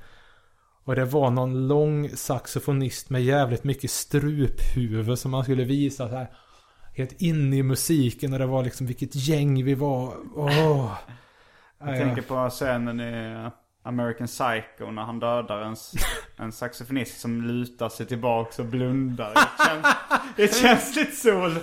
[0.87, 6.16] Och det var någon lång saxofonist med jävligt mycket struphuvud som man skulle visa så
[6.16, 6.27] här.
[6.94, 10.14] Helt inne i musiken och det var liksom vilket gäng vi var.
[10.37, 10.99] Åh.
[11.79, 13.51] Jag Nej, tänker på scenen i
[13.83, 15.77] American Psycho när han dödar en,
[16.44, 19.35] en saxofonist som lutar sig tillbaka och blundar.
[19.35, 19.87] Det känns,
[20.37, 21.55] det känns lite sol.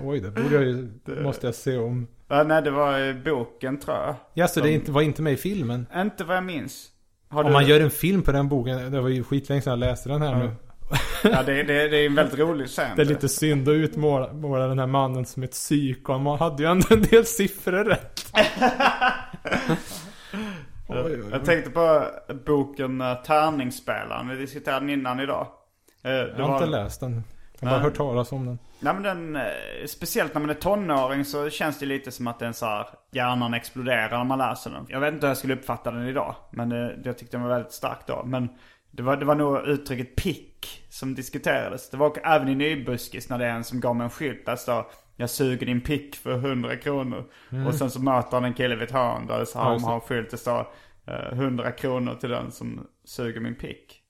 [0.00, 0.88] Oj, det borde jag ju,
[1.22, 2.06] måste jag se om.
[2.28, 4.14] Ja, nej, det var i boken tror jag.
[4.34, 5.86] Ja, så det inte, var inte med i filmen?
[5.94, 6.92] Inte vad jag minns.
[7.30, 9.78] Har Om man gör en film på den boken, det var ju skitlänge sedan jag
[9.78, 10.50] läste den här nu.
[11.24, 12.96] Ja, det, det, det är en väldigt rolig scen.
[12.96, 16.18] Det är lite synd att utmåla måla den här mannen som ett psyko.
[16.18, 18.32] Man hade ju ändå en del siffror rätt.
[20.88, 21.20] Oj.
[21.30, 22.04] Jag tänkte på
[22.46, 24.28] boken uh, Tärningsspelaren.
[24.28, 25.46] Vi diskuterade den innan idag.
[26.04, 27.24] Eh, det Jag har inte var- läst den.
[27.60, 28.58] Jag har bara hört talas om den.
[28.80, 29.42] Nej men den, eh,
[29.86, 33.54] speciellt när man är tonåring så känns det lite som att den så här, hjärnan
[33.54, 34.86] exploderar när man läser den.
[34.88, 36.34] Jag vet inte hur jag skulle uppfatta den idag.
[36.50, 38.22] Men eh, jag tyckte den var väldigt stark då.
[38.26, 38.48] Men
[38.90, 41.90] det var, det var nog uttrycket pick som diskuterades.
[41.90, 44.52] Det var även i Nybuskis när det är en som gav mig en skylt där
[44.52, 47.24] det står Jag suger din pick för 100 kronor.
[47.66, 49.72] Och sen så möter han en kille vid ett hörn där det så Mm.
[49.72, 49.96] Just har det.
[49.96, 50.66] en skylt det står
[51.06, 54.02] eh, 100 kronor till den som suger min pick.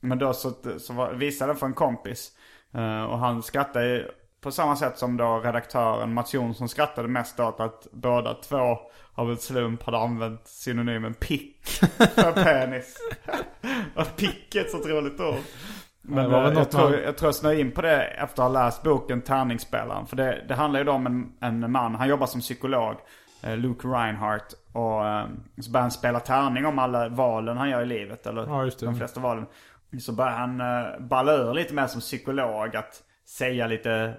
[0.00, 2.32] Men då så, så var, visade den för en kompis.
[2.74, 4.08] Eh, och han skrattade ju
[4.40, 8.78] på samma sätt som då redaktören Mats Jonsson skrattade mest åt att båda två
[9.14, 11.66] av en slump hade använt synonymen pick
[12.14, 12.96] för penis.
[13.96, 15.34] och pick är ett så roligt ord.
[16.02, 18.52] Men väl eh, jag, tror, man- jag tror jag snöade in på det efter att
[18.52, 20.06] ha läst boken Tärningsspelaren.
[20.06, 22.96] För det, det handlar ju då om en, en man, han jobbar som psykolog,
[23.42, 24.52] eh, Luke Reinhardt.
[24.72, 25.02] Och
[25.64, 28.26] så börjar han spela tärning om alla valen han gör i livet.
[28.26, 29.46] Eller Ja, de flesta valen.
[30.00, 32.76] Så börjar han uh, balla ur lite mer som psykolog.
[32.76, 34.14] Att säga lite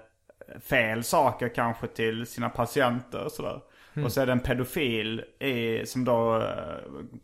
[0.60, 3.60] fel saker kanske till sina patienter och sådär.
[4.04, 6.76] Och så är det en pedofil i, som då eh,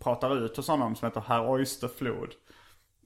[0.02, 2.28] pratar ut hos honom som heter Herr Oysterflod.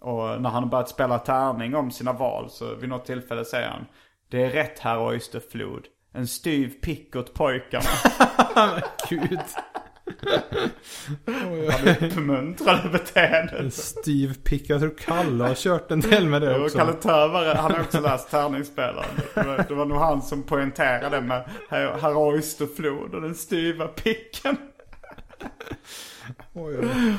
[0.00, 3.68] Och när han har börjat spela tärning om sina val så vid något tillfälle säger
[3.68, 3.86] han
[4.28, 5.86] Det är rätt Herr Oysterflod.
[6.12, 7.90] En styv pick åt pojkarna.
[9.08, 9.40] Gud.
[11.26, 13.74] Han uppmuntrade beteendet.
[13.74, 14.70] Steve Pick.
[14.70, 16.78] Jag tror Kalle har kört en del med det Och också.
[16.78, 19.10] Kalle Tövare, han har också läst Tärningsspelaren.
[19.34, 23.88] Det var, det var nog han som poängterade med Herr Herr Oysterflod och den styva
[23.88, 24.56] picken.
[26.52, 27.14] Oj, oj.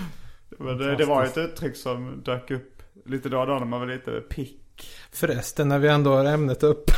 [0.60, 3.80] Men det, det var ett uttryck som dök upp lite då och då när man
[3.80, 4.62] var lite pick.
[5.12, 6.92] Förresten, när vi ändå har ämnet upp.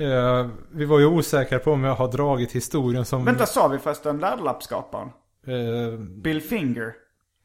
[0.00, 0.40] Ja.
[0.40, 3.24] Eh, vi var ju osäkra på om jag har dragit historien som...
[3.24, 5.08] Vänta, sa vi förresten Läderlappskaparen?
[5.46, 6.92] Eh, Bill Finger?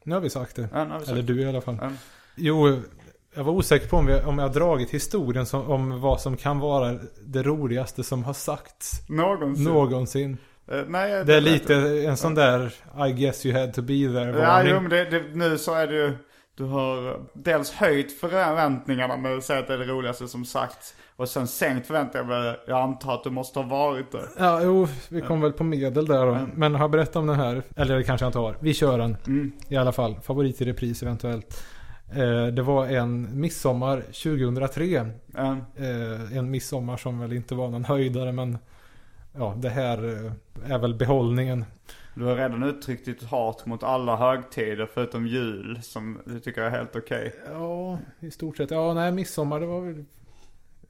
[0.04, 0.68] nu har vi sagt det.
[0.72, 1.78] Ja, vi sagt Eller du i alla fall.
[1.80, 1.90] Ja.
[2.36, 2.80] Jo,
[3.34, 6.36] jag var osäker på om, vi, om jag har dragit historien som, om vad som
[6.36, 9.64] kan vara det roligaste som har sagts Någonsin.
[9.64, 10.36] någonsin.
[10.68, 12.04] Eh, nej, Det är lite jag.
[12.04, 12.74] en sån där
[13.08, 14.72] I guess you had to be there Ja, varning.
[14.74, 16.12] jo, men det, det, nu så är det ju...
[16.54, 20.94] Du har dels höjt förväntningarna med att säga att det är det roligaste som sagts.
[21.16, 24.28] Och sen sänkt förväntningarna med jag antar att du måste ha varit där.
[24.38, 26.38] Ja, jo, vi kom väl på medel där då.
[26.54, 27.62] Men har jag berättat om den här?
[27.76, 28.56] Eller det kanske jag inte har.
[28.60, 29.16] Vi kör den.
[29.26, 29.52] Mm.
[29.68, 30.16] I alla fall.
[30.22, 31.64] Favorit i repris eventuellt.
[32.10, 34.96] Eh, det var en midsommar 2003.
[35.36, 38.58] Eh, Eh, en midsommar som väl inte var någon höjdare men
[39.38, 41.64] ja, det här eh, är väl behållningen.
[42.14, 46.70] Du har redan uttryckt ditt hat mot alla högtider förutom jul som du tycker är
[46.70, 47.34] helt okej.
[47.52, 48.70] Ja, i stort sett.
[48.70, 50.04] Ja, nej, midsommar det var väl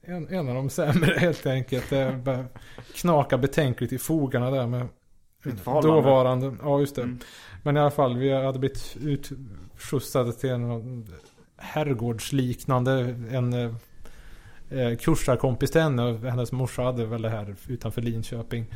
[0.07, 1.91] en, en av de sämre helt enkelt.
[1.91, 2.49] Det började
[2.95, 4.89] knaka betänkligt i fogarna där med
[5.83, 6.57] dåvarande.
[6.63, 7.03] Ja, just det.
[7.03, 7.19] Mm.
[7.63, 11.07] Men i alla fall, vi hade blivit utskjutsade till en
[11.57, 13.75] herrgårdsliknande, en eh,
[14.71, 16.03] eh, kursarkompis till henne.
[16.03, 18.67] och Hennes morsa hade väl det här utanför Linköping.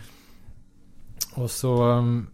[1.34, 2.26] Och så um,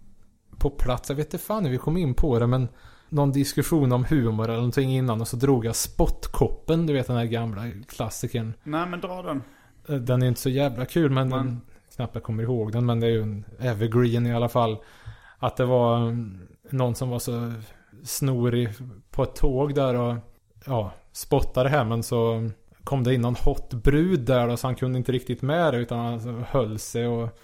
[0.58, 2.68] på plats, jag vet inte fan hur vi kom in på det men
[3.08, 7.16] någon diskussion om humor eller någonting innan och så drog jag spottkoppen, du vet den
[7.16, 8.52] här gamla klassikern.
[8.64, 9.42] Nej men dra den.
[9.88, 11.60] Eh, Den är inte så jävla kul men Men- den,
[11.96, 14.76] knappt jag kommer ihåg den men det är ju en evergreen i alla fall.
[15.38, 16.38] Att det var um,
[16.70, 17.52] någon som var så
[18.04, 18.68] snorig
[19.10, 20.14] på ett tåg där och
[20.66, 22.50] ja, spottade här men så
[22.84, 25.78] kom det in någon hot brud där då så han kunde inte riktigt med det
[25.78, 27.38] utan han höll sig och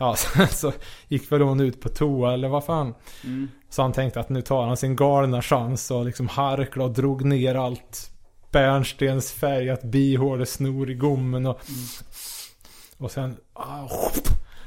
[0.00, 0.72] ja, sen så
[1.08, 2.94] gick väl hon ut på toa eller vad fan.
[3.24, 3.48] Mm.
[3.68, 7.24] Så han tänkte att nu tar han sin galna chans och liksom harklade och drog
[7.24, 8.10] ner allt
[8.50, 11.60] bärnstensfärgat bihåle snor i gommen och
[12.98, 13.88] och sen ah,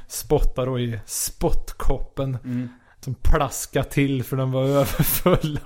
[0.08, 2.68] spottar då i spottkoppen Mm.
[3.00, 5.60] som plaskade till för den var överfull.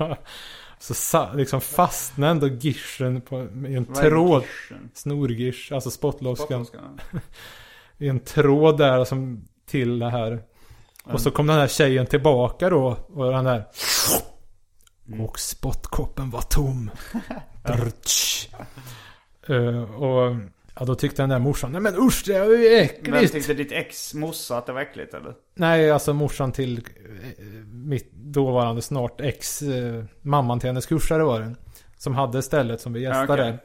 [0.79, 4.43] Så sa, liksom fastnade ändå girschen på, i en Vad tråd.
[4.95, 5.91] Snorgish, alltså.
[5.91, 6.67] Spottlosskan.
[7.99, 10.43] I en tråd där som till det här.
[11.05, 12.97] Och så kom den här tjejen tillbaka då.
[13.15, 13.65] Och den där.
[15.09, 15.21] Mm.
[15.21, 16.91] Och spottkoppen var tom.
[19.49, 20.37] Eh, och
[20.79, 23.33] ja, då tyckte den där morsan, nej men usch det är ju Men äckligt.
[23.33, 25.35] tyckte ditt ex morsa att det var äckligt eller?
[25.55, 31.41] Nej, alltså morsan till eh, mitt dåvarande snart ex, eh, mamman till hennes kursare var
[31.41, 31.55] det.
[31.97, 33.43] Som hade stället som vi Ja, gästade.
[33.43, 33.59] okej.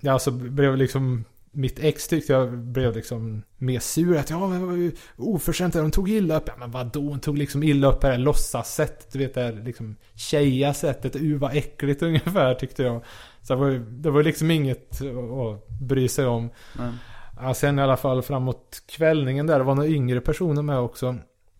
[0.00, 4.16] Ja, alltså blev liksom mitt ex tyckte jag blev liksom mer sur.
[4.16, 6.44] Att ja, men var ju oförskämt hon tog illa upp.
[6.46, 7.08] Ja, men vadå?
[7.08, 9.12] Hon tog liksom illa upp på det här låtsassättet.
[9.12, 11.16] Du vet det här liksom tjeja sättet.
[11.16, 13.04] Uh vad äckligt ungefär tyckte jag.
[13.42, 16.50] Så det var ju det var liksom inget att bry sig om.
[16.78, 16.94] Mm.
[17.40, 21.16] Ja, sen i alla fall framåt kvällningen där, det var några yngre personer med också.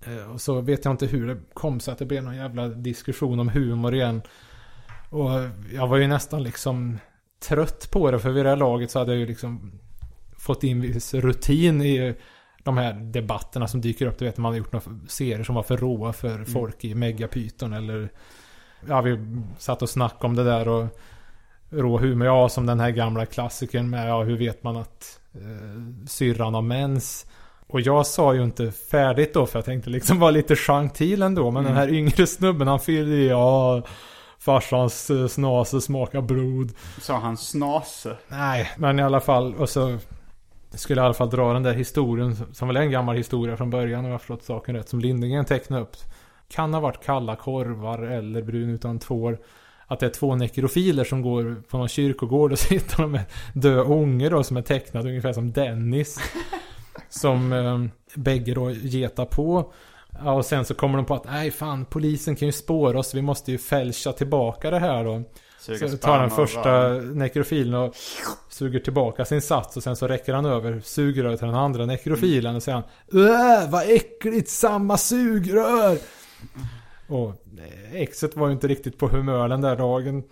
[0.06, 2.68] Eh, Och så vet jag inte hur det kom sig att det blev någon jävla
[2.68, 4.22] diskussion om humor igen.
[5.10, 5.30] Och
[5.74, 6.98] jag var ju nästan liksom
[7.40, 9.72] trött på det, för vid det här laget så hade jag ju liksom
[10.38, 12.14] fått in viss rutin i
[12.64, 14.18] de här debatterna som dyker upp.
[14.18, 17.72] Du vet, man har gjort några serier som var för råa för folk i Megapyton
[17.72, 18.08] eller...
[18.88, 19.18] Ja, vi
[19.58, 20.86] satt och snackade om det där och
[21.70, 22.26] rå humor.
[22.26, 26.62] Ja, som den här gamla klassikern med, ja, hur vet man att eh, syrran har
[26.62, 27.26] mens?
[27.66, 31.50] Och jag sa ju inte färdigt då, för jag tänkte liksom vara lite gentil ändå.
[31.50, 33.82] Men den här yngre snubben, han fyllde i, ja,
[34.38, 36.72] farsans eh, snase smakar blod.
[37.00, 38.16] Sa han snase?
[38.28, 39.54] Nej, men i alla fall.
[39.54, 39.98] Och så
[40.70, 43.56] skulle jag i alla fall dra den där historien som väl är en gammal historia
[43.56, 44.88] från början om jag förstått saken rätt.
[44.88, 45.96] Som Lindingen tecknade upp.
[46.48, 49.38] Kan ha varit kalla korvar eller brun utan tvår.
[49.86, 54.30] Att det är två nekrofiler som går på någon kyrkogård och sitter med död ånger
[54.30, 56.18] då som är tecknad ungefär som Dennis.
[57.08, 59.72] som eh, bägge då getar på.
[60.12, 63.14] Ja, och sen så kommer de på att nej fan polisen kan ju spåra oss.
[63.14, 65.22] Vi måste ju fälscha tillbaka det här då.
[65.60, 67.94] Suga Så tar den första nekrofilen och
[68.48, 72.56] suger tillbaka sin sats och sen så räcker han över sugröret till den andra nekrofilen
[72.56, 72.84] och säger han
[73.22, 75.98] Öh, vad äckligt, samma sugrör!
[77.08, 77.34] Och
[77.92, 80.22] exet var ju inte riktigt på humör den där dagen.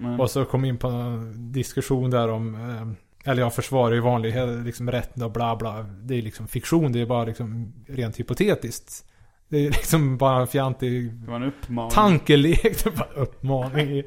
[0.00, 0.20] Mm.
[0.20, 4.34] Och så kom in på en diskussion där om eh, eller jag försvarar ju vanlig
[4.64, 5.82] liksom rätten och bla bla.
[5.82, 9.04] Det är liksom fiktion, det är bara liksom rent hypotetiskt.
[9.48, 11.90] Det är liksom bara en fjantig Det var en uppmaning.
[11.90, 12.84] tankelek.
[12.84, 14.02] Det var en uppmaning.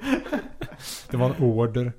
[1.12, 1.94] Det var en order.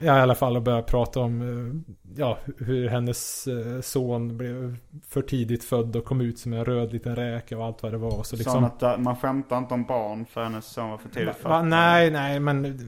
[0.00, 4.76] Ja, i alla fall att börja prata om eh, ja, hur hennes eh, son blev
[5.08, 7.98] för tidigt född och kom ut som en röd liten räka och allt vad det
[7.98, 8.22] var.
[8.22, 11.36] Så liksom, att äh, man skämtar inte om barn för hennes son var för tidigt
[11.36, 11.66] född?
[11.66, 12.78] nej, nej, men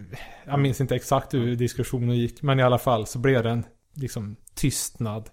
[0.45, 2.43] jag minns inte exakt hur diskussionen gick.
[2.43, 5.31] Men i alla fall så blev det en liksom tystnad.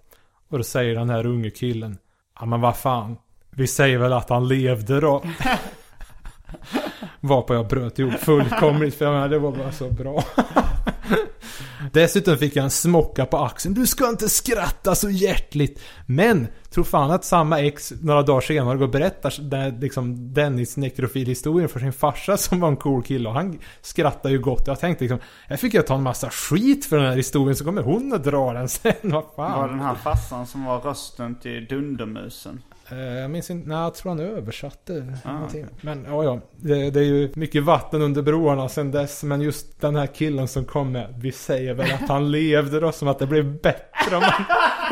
[0.48, 1.98] Och då säger den här unge killen.
[2.40, 3.16] Ja men vad fan.
[3.58, 5.22] Vi säger väl att han levde då.
[7.20, 8.94] Varpå jag bröt ihop fullkomligt.
[8.94, 10.24] För jag menar, det var bara så bra.
[11.92, 13.74] Dessutom fick jag en smocka på axeln.
[13.74, 15.82] Du ska inte skratta så hjärtligt.
[16.06, 20.76] Men, tror fan att samma ex några dagar senare går och berättar den, liksom Dennis
[20.76, 23.28] nekrofilhistorien för sin farsa som var en cool kille.
[23.28, 24.66] Och han skrattar ju gott.
[24.66, 27.64] Jag tänkte liksom, jag fick jag ta en massa skit för den här historien så
[27.64, 28.92] kommer hon att dra den sen.
[29.02, 29.60] Vad fan.
[29.60, 32.62] Var den här farsan som var rösten till Dundermusen?
[32.90, 35.32] Eh, Jag minns inte, nej jag tror han översatte Ah.
[35.32, 35.66] någonting.
[35.80, 36.40] Men ja, ja.
[36.56, 39.22] Det, det är ju mycket vatten under broarna sen dess.
[39.22, 41.14] Men just den här killen som kom med.
[41.18, 42.92] Vi säger väl att han levde då.
[42.92, 44.44] Som att det blev bättre om han,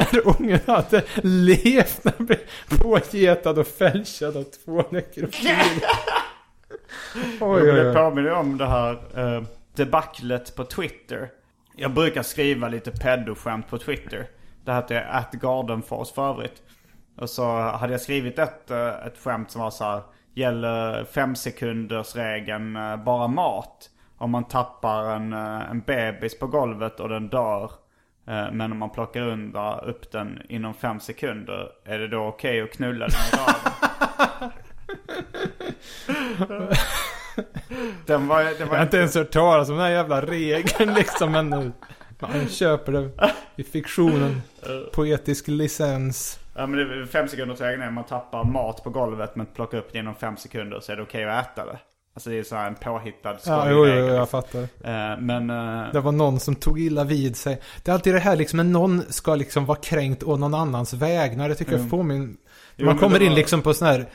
[0.12, 2.04] när ungen hade levt.
[2.04, 2.38] När han blev
[2.80, 5.54] pågetad och fälschad av två nekrofiler.
[7.40, 7.94] Oj, oj, Det oj.
[7.94, 8.92] påminner om det här
[9.36, 9.42] uh,
[9.74, 11.30] debaclet på Twitter.
[11.76, 14.26] Jag brukar skriva lite pedoskämt på Twitter.
[14.64, 16.62] Det här heter att Gardenfors för övrigt.
[17.16, 20.02] Och så hade jag skrivit ett, eh, ett skämt som var så här.
[20.34, 23.90] Gäller fem sekunders regeln eh, bara mat?
[24.18, 27.70] Om man tappar en, eh, en bebis på golvet och den dör.
[28.52, 31.68] Men om man plockar undan upp den inom fem sekunder.
[31.84, 34.50] Är det då okej att knulla den i röven?
[38.06, 40.94] den var, den Jag var har inte ens hört talas om den här jävla regeln
[40.94, 41.32] liksom.
[41.32, 41.72] Men nu,
[42.18, 43.10] man köper det
[43.56, 44.42] i fiktionen.
[44.92, 46.38] Poetisk licens.
[46.56, 49.88] Ja men det fem sekunders regeln är man tappar mat på golvet men plockar upp
[49.92, 51.78] det inom fem sekunder så är det okej att äta det.
[52.14, 54.60] Alltså det är så här en påhittad Ja, jo, jo, jag fattar.
[54.62, 57.60] Eh, Men eh, Det var någon som tog illa vid sig.
[57.82, 60.92] Det är alltid det här liksom, när någon ska liksom vara kränkt å någon annans
[60.92, 61.48] vägnar.
[61.48, 62.28] Det tycker jag påminner...
[62.78, 64.06] Jo, Man men kommer det in var- liksom på sån här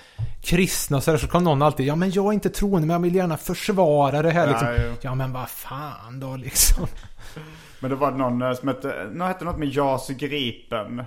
[0.41, 2.93] kristna och så, här, så kommer någon alltid, ja men jag är inte troende men
[2.93, 4.67] jag vill gärna försvara det här liksom.
[4.67, 4.95] Ja.
[5.01, 6.87] Ja men vad fan då liksom.
[7.81, 10.99] Men det var någon eh, som hette, någon hette något med JAS Gripen.
[10.99, 11.05] Eh,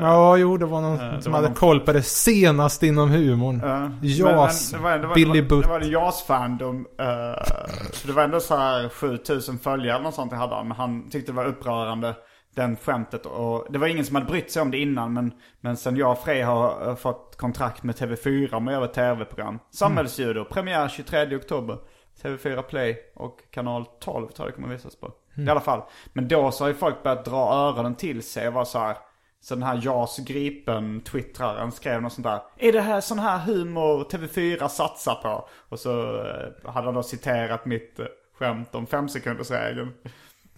[0.00, 3.10] Ja, jo det var någon det som var hade någon- koll på det senaste inom
[3.10, 3.60] humorn.
[3.64, 5.62] eh, JAS, men- men det var- Billy Butt.
[5.62, 6.76] Det var en JAS-fan fandom.
[6.76, 10.68] Uh, det var ändå så här 7000 följare eller sånt jag hade han.
[10.68, 12.14] Men han tyckte det var upprörande.
[12.54, 13.26] Den skämtet.
[13.26, 15.12] Och det var ingen som hade brytt sig om det innan.
[15.12, 18.86] Men, men sen jag och Frej har uh, fått kontrakt med TV4 om att göra
[18.86, 19.58] tv-program.
[19.74, 20.44] Samhällsjudo.
[20.44, 21.76] Premiär 23 oktober.
[22.22, 25.10] TV4 Play och kanal 12 tror jag det kommer visas på.
[25.36, 25.82] I alla fall.
[26.12, 28.96] Men då så har ju folk börjat dra öronen till sig och vara så här.
[29.40, 32.40] Så den här Jas Gripen twittraren skrev något sånt där.
[32.58, 35.48] Är det här sån här humor TV4 satsar på?
[35.68, 38.06] Och så eh, hade han då citerat mitt eh,
[38.38, 39.92] skämt om fem sekunders regeln.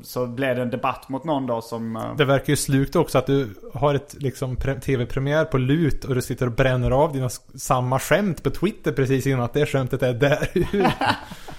[0.00, 1.96] Så blev det en debatt mot någon då som...
[1.96, 6.04] eh, Det verkar ju slukt också att du har ett liksom pre- tv-premiär på lut
[6.04, 9.66] och du sitter och bränner av dina samma skämt på Twitter precis innan att det
[9.66, 10.48] skämtet är där.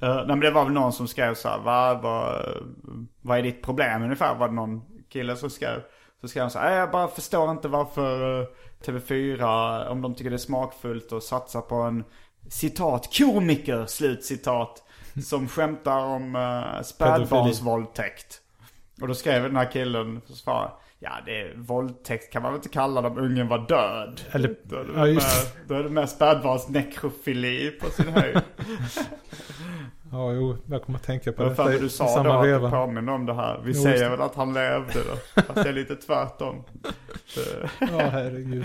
[0.00, 2.44] Eh, nej men det var väl någon som skrev så här, vad, vad,
[3.22, 4.34] vad är ditt problem ungefär?
[4.34, 5.82] Var det någon kille som skrev?
[6.20, 8.46] Så skrev han så här, jag bara förstår inte varför eh,
[8.84, 12.04] TV4, om de tycker det är smakfullt att satsa på en
[12.48, 14.82] citat komiker, slutcitat.
[15.24, 18.40] Som skämtar om uh, spädbarnsvåldtäkt.
[19.00, 20.70] Och då skrev den här killen, så svarade
[21.00, 24.20] Ja, det är våldtäkt kan man väl inte kalla det om ungen var död.
[24.30, 25.56] Eller- då, är det ja, just.
[25.68, 28.36] då är det mer spädbarnsnekrofili på sin höjd.
[30.12, 31.54] ja, jo, jag kommer att tänka på Det det.
[31.54, 33.60] var för i- att du i sa då samma att du påminner om det här.
[33.64, 34.10] Vi Jo, säger det.
[34.10, 35.42] väl att han levde då.
[35.42, 36.64] Fast det är lite tvärtom.
[37.80, 38.64] Ja, herregud.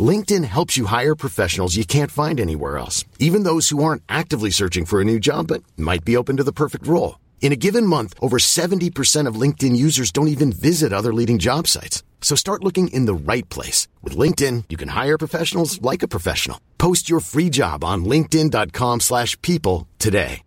[0.00, 4.50] LinkedIn helps you hire professionals you can't find anywhere else, even those who aren't actively
[4.50, 7.20] searching for a new job but might be open to the perfect role.
[7.40, 11.68] In a given month, over 70% of LinkedIn users don't even visit other leading job
[11.68, 12.02] sites.
[12.22, 13.86] So start looking in the right place.
[14.02, 16.58] With LinkedIn, you can hire professionals like a professional.
[16.78, 20.40] Post your free job on linkedin.com slash people today.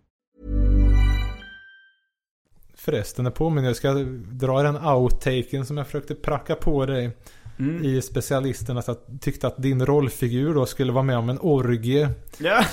[2.74, 3.92] Förresten, påminner jag ska
[4.32, 7.10] dra den outtaken som jag försökte pracka på dig.
[7.84, 12.08] I specialisterna att jag tyckte att din rollfigur då skulle vara med om en orgie.
[12.38, 12.64] Ja.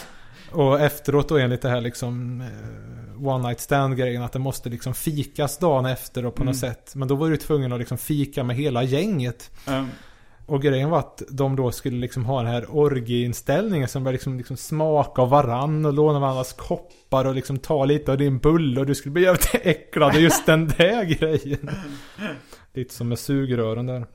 [0.51, 4.69] Och efteråt då enligt det här liksom eh, one night stand grejen att det måste
[4.69, 6.91] liksom fikas dagen efter då på något sätt.
[6.95, 9.51] Men då var du tvungen att liksom fika med hela gänget.
[9.67, 9.89] Um,
[10.45, 14.38] Och grejen var att de då skulle liksom ha den här orgieinställningen som började liksom,
[14.38, 18.79] liksom smaka av varann och låna varandras koppar och liksom ta lite av din bulle
[18.79, 21.69] och du skulle bli jävligt äcklad av just den där grejen.
[22.73, 24.05] Lite som med sugrören där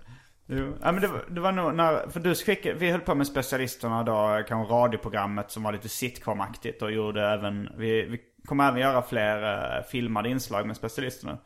[0.50, 0.76] jo.
[0.82, 3.26] Ja, men det, var, det var nog när, för du skickade, vi höll på med
[3.26, 8.80] specialisterna då, kanske radioprogrammet som var lite sitcomaktigt och gjorde även, vi, vi kommer även
[8.80, 11.38] göra fler eh, filmade inslag med specialisterna.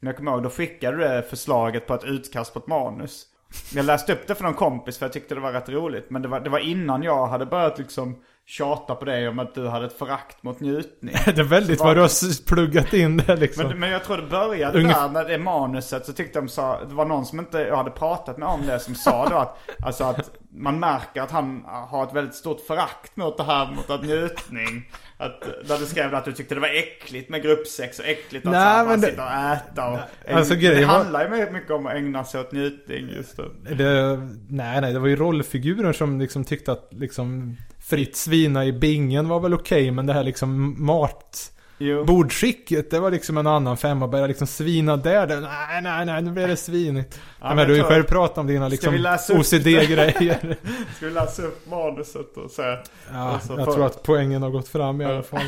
[0.00, 3.26] Men jag kommer ihåg, då skickade du det förslaget på ett utkast på ett manus.
[3.74, 6.10] Jag läste upp det för någon kompis för jag tyckte det var rätt roligt.
[6.10, 9.54] Men det var, det var innan jag hade börjat liksom tjata på dig om att
[9.54, 11.14] du hade ett förakt mot njutning.
[11.24, 13.68] Det är väldigt vad du har pluggat in där liksom.
[13.68, 16.84] Men, men jag tror det började Ungef- där med det manuset så tyckte de sa,
[16.84, 19.58] det var någon som inte jag hade pratat med om det som sa då att,
[19.84, 23.90] alltså att man märker att han har ett väldigt stort förakt mot det här mot
[23.90, 24.90] att njutning.
[25.20, 28.52] Att, där du skrev att du tyckte det var äckligt med gruppsex och äckligt att
[28.52, 29.98] Nej, bara det- sitta och äta och,
[30.34, 33.42] Alltså, det grejen var- handlar ju mycket om att ägna sig åt njutning just då.
[33.74, 34.16] Det,
[34.48, 37.56] nej, nej, det var ju rollfiguren som liksom tyckte att liksom
[37.88, 41.52] fritt svina i bingen var väl okej, men det här liksom mat...
[41.82, 42.04] Jo.
[42.04, 44.08] Bordskicket, det var liksom en annan femma.
[44.08, 45.40] Börja liksom svina där, där.
[45.40, 47.20] Nej, nej, nej, nu blir det svinigt.
[47.40, 48.94] Ja, men men du har ju själv pratat om dina liksom
[49.30, 50.56] OCD-grejer.
[50.96, 52.78] Ska vi läsa upp manuset och säga?
[53.12, 55.44] Ja, jag för- tror att poängen har gått fram i alla fall.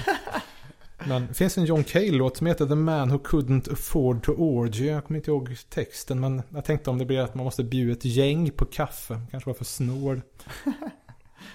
[1.05, 4.87] Men det finns en John Cale-låt som heter The Man Who Couldn't Afford to Orgy.
[4.87, 7.93] Jag kommer inte ihåg texten men jag tänkte om det blir att man måste bjuda
[7.93, 9.21] ett gäng på kaffe.
[9.31, 10.21] Kanske var för snål.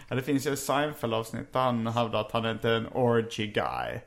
[0.10, 3.48] Ja, det finns ju ett Seinfeld-avsnitt där han hävdar att han inte är en orgy
[3.48, 4.00] guy.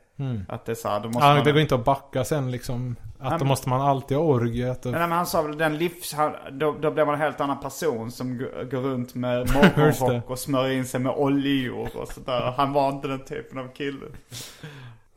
[0.47, 1.43] Att det är så här, då måste Ja, man...
[1.43, 2.95] det går inte att backa sen liksom.
[3.19, 4.71] Att men- då måste man alltid ha orgie.
[4.71, 6.15] Att Nej men han sa väl den livs...
[6.51, 8.37] Då, då blir man en helt annan person som
[8.71, 12.53] går runt med morgonrock och smörjer in sig med oljor och sådär.
[12.57, 14.05] Han var inte den typen av kille.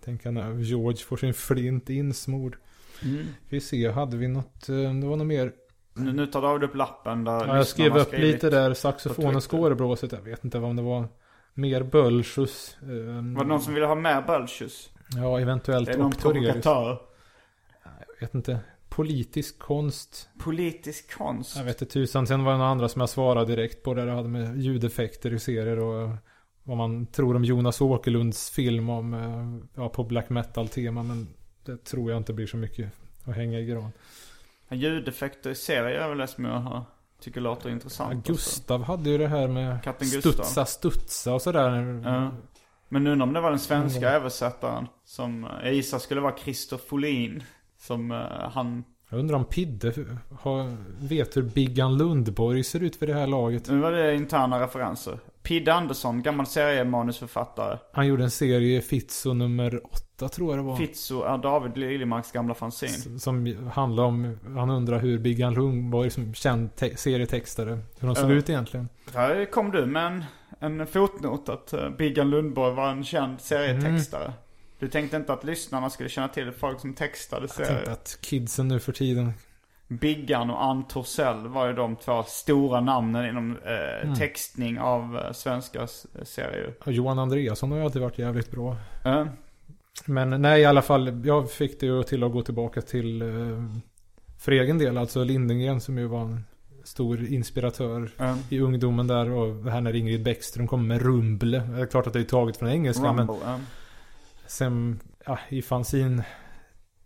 [0.04, 2.56] Tänka när George får sin flint insmord.
[3.02, 3.26] Mm.
[3.48, 5.52] Vi ser, hade vi något, eh, det var något mer.
[5.94, 9.50] Nu, nu tar David upp lappen där Ja, jag skrev upp lite där, saxofon och
[9.50, 10.12] skåreblåset.
[10.12, 11.08] Jag vet inte om det var
[11.54, 12.76] mer Bölschus.
[12.82, 14.90] eh, Var det någon som ville ha mer Bölchus?
[15.16, 15.88] Ja, eventuellt.
[15.88, 16.52] Är det någon och Torgelius.
[16.52, 16.98] provokatör?
[17.84, 18.58] Jag vet inte.
[18.88, 20.28] Politisk konst.
[20.38, 21.56] Politisk konst?
[21.56, 22.26] Jag vet inte tusan.
[22.26, 23.94] Sen var det några andra som jag svarade direkt på.
[23.94, 26.10] Där det hade med ljudeffekter i serier och
[26.62, 31.02] vad man tror om Jonas Åkerlunds film om, eh, ja, på black metal-tema.
[31.02, 31.28] Men
[31.64, 32.92] det tror jag inte blir så mycket
[33.24, 33.90] att hänga i gran.
[34.70, 36.84] Ljudeffekter i serier är väl det som jag har,
[37.20, 38.18] tycker låter Ja, intressant.
[38.20, 38.32] också.
[38.32, 40.32] Gustav hade ju det här med Katten Gustav.
[40.32, 42.00] studsa, studsa och sådär.
[42.04, 42.30] Ja.
[42.88, 44.14] Men nu om det var den svenska Mm.
[44.20, 47.42] översättaren som jag gissar skulle vara Christer Folin.
[47.78, 48.18] Som eh,
[48.52, 49.92] han, Jag undrar om Pidde
[50.40, 50.76] har,
[51.08, 53.70] vet hur Biggan Lundborg ser ut vid det här laget.
[53.70, 55.18] nu var det interna referenser.
[55.42, 57.78] Pidde Andersson, gammal seriemanusförfattare.
[57.92, 60.76] Han gjorde en serie, Fitzo nummer åtta tror jag det var.
[60.76, 62.90] Fitzo är David Liljemarks gamla fanzine.
[62.92, 68.14] S- Som handlar om, han undrar hur Biggan Lundborg som känd te- serietextare, hur de
[68.16, 68.34] såg Ja.
[68.34, 68.88] ut egentligen.
[69.14, 70.24] Här kom du med
[70.64, 74.32] en, fotnot att uh, Biggan Lundborg var en känd serietextare.
[74.78, 77.90] Du tänkte inte att lyssnarna skulle känna till folk som textade Jag tänkte serier?
[77.92, 79.32] att kidsen nu för tiden,
[79.88, 85.32] Biggan och Ann Torssell var ju de två stora namnen inom eh, textning av eh,
[85.32, 85.86] svenska
[86.22, 86.74] serier.
[86.84, 88.76] och Johan Andreasson har ju alltid varit jävligt bra.
[89.04, 89.26] Eh,
[90.06, 93.28] Men nej i alla fall, jag fick det ju till att gå tillbaka till eh,
[94.38, 96.44] för egen del, alltså Lindengren som ju var en
[96.84, 101.58] stor inspiratör eh, i ungdomen där och här när Ingrid Bäckström kommer med Rumble.
[101.58, 103.46] Det är klart att det är taget från engelska men Rumble.
[103.46, 103.58] eh.
[104.46, 106.22] sen ja, i fanzin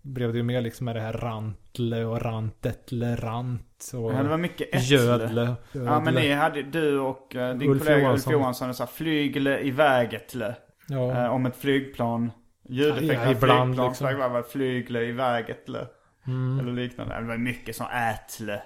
[0.03, 4.29] blev det ju mer liksom med det här Rantle och Rantetle, Rant och Ja, det
[4.29, 4.97] var mycket ättle.
[4.97, 5.55] Gödle.
[5.73, 8.33] Ja men ni hade, du och eh, din Ulf kollega Johansson.
[8.33, 10.55] Ulf Johansson sa flygle i vägetle.
[10.89, 12.31] Ja, Eh, om ett flygplan.
[12.69, 13.89] Ljudeffekten Ja, ibland flygplan.
[14.13, 14.33] liksom.
[14.33, 15.87] Var flygle i vägetle.
[16.27, 16.59] mm.
[16.61, 17.21] Eller liknande.
[17.21, 18.63] Det var mycket som ätle.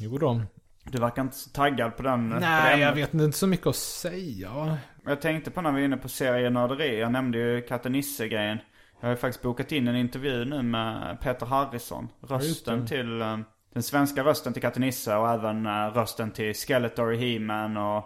[0.00, 0.40] Jo då.
[0.84, 2.30] Du verkar inte så taggad på den.
[2.30, 3.08] på Nej, jag ämnet.
[3.08, 4.78] vet inte så mycket att säga.
[5.04, 7.00] Jag tänkte på när vi är inne på serienörderi.
[7.00, 8.58] Jag nämnde ju Katte Nisse-grejen.
[9.00, 12.08] Jag har ju faktiskt bokat in en intervju nu med Peter Harrison.
[12.20, 13.38] Rösten till, eh,
[13.74, 18.04] den svenska rösten till Katte Nisse och även eh, rösten till Skeletor i He-Man och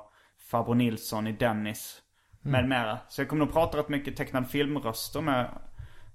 [0.51, 1.99] Farbror Nilsson i Dennis.
[2.43, 2.99] Med mera.
[3.09, 5.45] Så jag kommer nog prata rätt mycket tecknad filmröster med,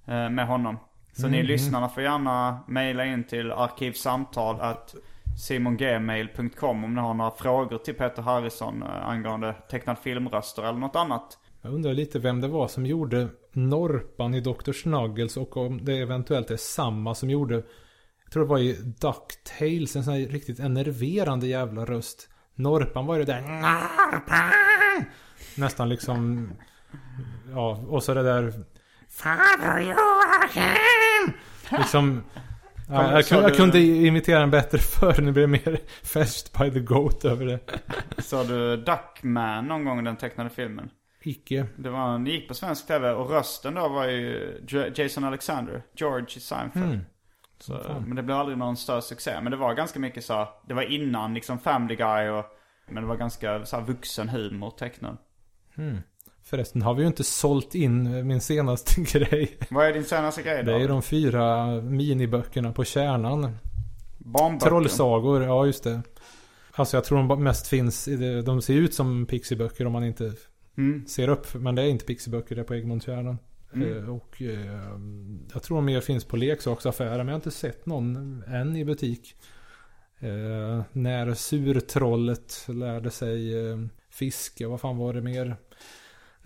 [0.06, 0.80] eh, med honom.
[1.14, 4.96] Så ni lyssnarna får gärna mejla in till arkivsamtal att
[5.38, 10.96] simongmail.com om ni har några frågor till Peter Harrison eh, angående tecknad filmröster eller något
[10.96, 11.38] annat.
[11.62, 14.72] Jag undrar lite vem det var som gjorde Norpan i Dr.
[14.72, 17.56] Snuggles och om det eventuellt är samma som gjorde
[18.24, 22.30] Jag tror det var i DuckTales, en sån här riktigt enerverande jävla röst.
[22.56, 25.06] Norpan var ju det där Norpan!
[25.58, 26.50] Nästan liksom
[27.52, 28.54] Ja, och så det där
[29.10, 31.34] Farbror Joakim!
[31.72, 32.24] Liksom
[32.90, 36.72] ja, jag, kunde, jag kunde imitera den bättre förr, nu blir det mer Fest by
[36.72, 37.60] the Goat över det.
[38.18, 40.90] Så du Duckman någon gång i den tecknade filmen?
[41.24, 41.66] Icke.
[41.76, 46.40] Det var, den gick på svensk tv och rösten då var ju Jason Alexander, George
[46.40, 46.86] Seinfeld.
[46.86, 47.00] Mm.
[47.60, 49.42] Så, men det blev aldrig någon större succé.
[49.42, 52.46] Men det var ganska mycket så, det var innan liksom Family Guy och,
[52.86, 55.18] men det var ganska så vuxen humor tecknad.
[56.50, 59.58] Förresten har vi ju inte sålt in min senaste grej.
[59.70, 60.72] Vad är din senaste grej då?
[60.72, 63.58] Det är ju de fyra miniböckerna på kärnan.
[64.18, 64.66] Barnböcker.
[64.70, 66.02] Trollsagor, ja just det.
[66.72, 68.10] Alltså jag tror de mest finns,
[68.46, 70.34] de ser ut som pixiböcker om man inte
[70.78, 71.06] Mm.
[71.08, 71.54] ser upp.
[71.54, 73.38] Men det är inte pixiböcker, det är på Egmontkärnan.
[73.74, 73.98] Mm.
[73.98, 74.82] Eh, och eh,
[75.54, 78.86] jag tror de mer finns på leksaksaffärer, men jag har inte sett någon än i
[78.86, 79.36] butik.
[80.20, 83.54] Eh, när surtrollet lärde sig
[84.10, 85.56] fiska, vad fan var det mer?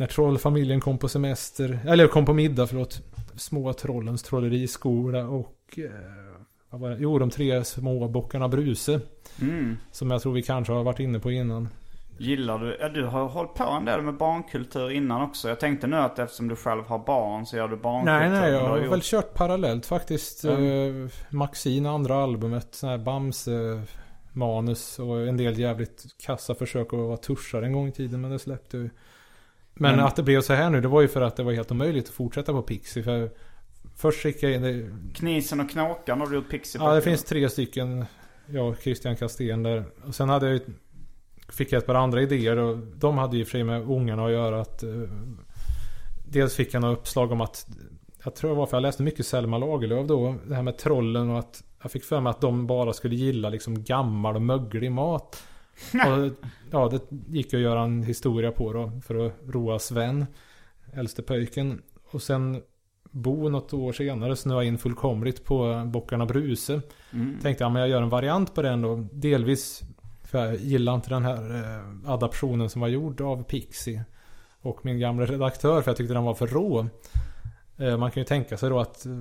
[0.01, 3.01] När trollfamiljen kom på semester, eller kom på middag förlåt.
[3.35, 6.97] Små trollens trolleriskola och eh, var det?
[6.99, 8.99] Jo, de tre små bockarna Bruse.
[9.41, 9.77] Mm.
[9.91, 11.69] Som jag tror vi kanske har varit inne på innan.
[12.17, 15.49] Gillar du, ja du har hållit på en del med barnkultur innan också.
[15.49, 18.19] Jag tänkte nu att eftersom du själv har barn så gör du barnkultur.
[18.19, 20.43] Nej, nej, jag har gjort- väl kört parallellt faktiskt.
[20.43, 20.51] Ja.
[20.51, 20.93] Eh,
[21.29, 23.81] Maxine, andra albumet, sån här Bamse
[24.33, 28.31] manus och en del jävligt kassa försök att vara tuschare en gång i tiden, men
[28.31, 28.89] det släppte ju.
[29.73, 31.51] Men Men- att det blev så här nu, det var ju för att det var
[31.51, 33.03] helt omöjligt att fortsätta på Pixie.
[33.03, 33.29] För
[33.95, 34.61] först skickade jag in
[35.09, 38.05] det, Knisen och Knåkan har du gjort pixie Ja, det finns tre stycken.
[38.47, 39.83] Jag och Christian Kastén där.
[40.07, 40.73] Och sen hade jag ju-
[41.49, 44.61] Fick jag ett par andra idéer och de hade ju för med ungarna att göra
[44.61, 44.83] att...
[44.83, 44.89] eh,
[46.27, 47.67] dels fick jag några uppslag om att...
[48.23, 50.35] Jag tror det var för jag läste mycket Selma Lagerlöf då.
[50.47, 51.63] Det här med trollen och att...
[51.81, 55.43] Jag fick för mig att de bara skulle gilla liksom gammal och möglig mat.
[55.93, 57.01] Och, ja, det
[57.37, 58.91] gick att göra en historia på då.
[59.05, 60.25] För att roa Sven.
[60.93, 61.81] Äldste pojken.
[62.11, 62.61] Och sen
[63.11, 66.81] Bo något år senare snöade in fullkomligt på Bockarna Bruse.
[67.13, 67.39] Mm.
[67.41, 69.07] Tänkte jag, men jag gör en variant på den då.
[69.11, 69.81] Delvis
[70.23, 74.03] för jag gillar inte den här eh, adaptionen som var gjord av Pixie.
[74.61, 76.87] Och min gamla redaktör för jag tyckte den var för rå.
[77.77, 79.11] Eh, man kan ju tänka sig då att eh,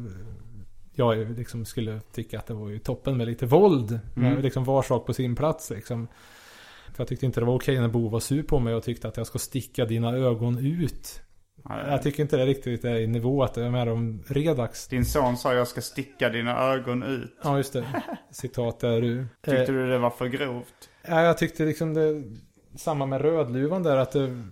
[0.95, 4.01] jag liksom skulle tycka att det var ju toppen med lite våld.
[4.17, 4.41] Mm.
[4.43, 6.09] Liksom var sak på sin plats liksom.
[6.95, 9.09] För jag tyckte inte det var okej när Bo var sur på mig och tyckte
[9.09, 11.23] att jag ska sticka dina ögon ut.
[11.65, 14.89] Jag tycker inte det riktigt är i nivå att det är med om Redax.
[14.89, 17.39] Din son sa jag ska sticka dina ögon ut.
[17.43, 17.85] Ja just det.
[18.31, 19.27] Citat där du.
[19.45, 20.89] Tyckte du det var för grovt?
[21.09, 22.23] Ja, jag tyckte liksom det...
[22.77, 24.43] Samma med Rödluvan där att det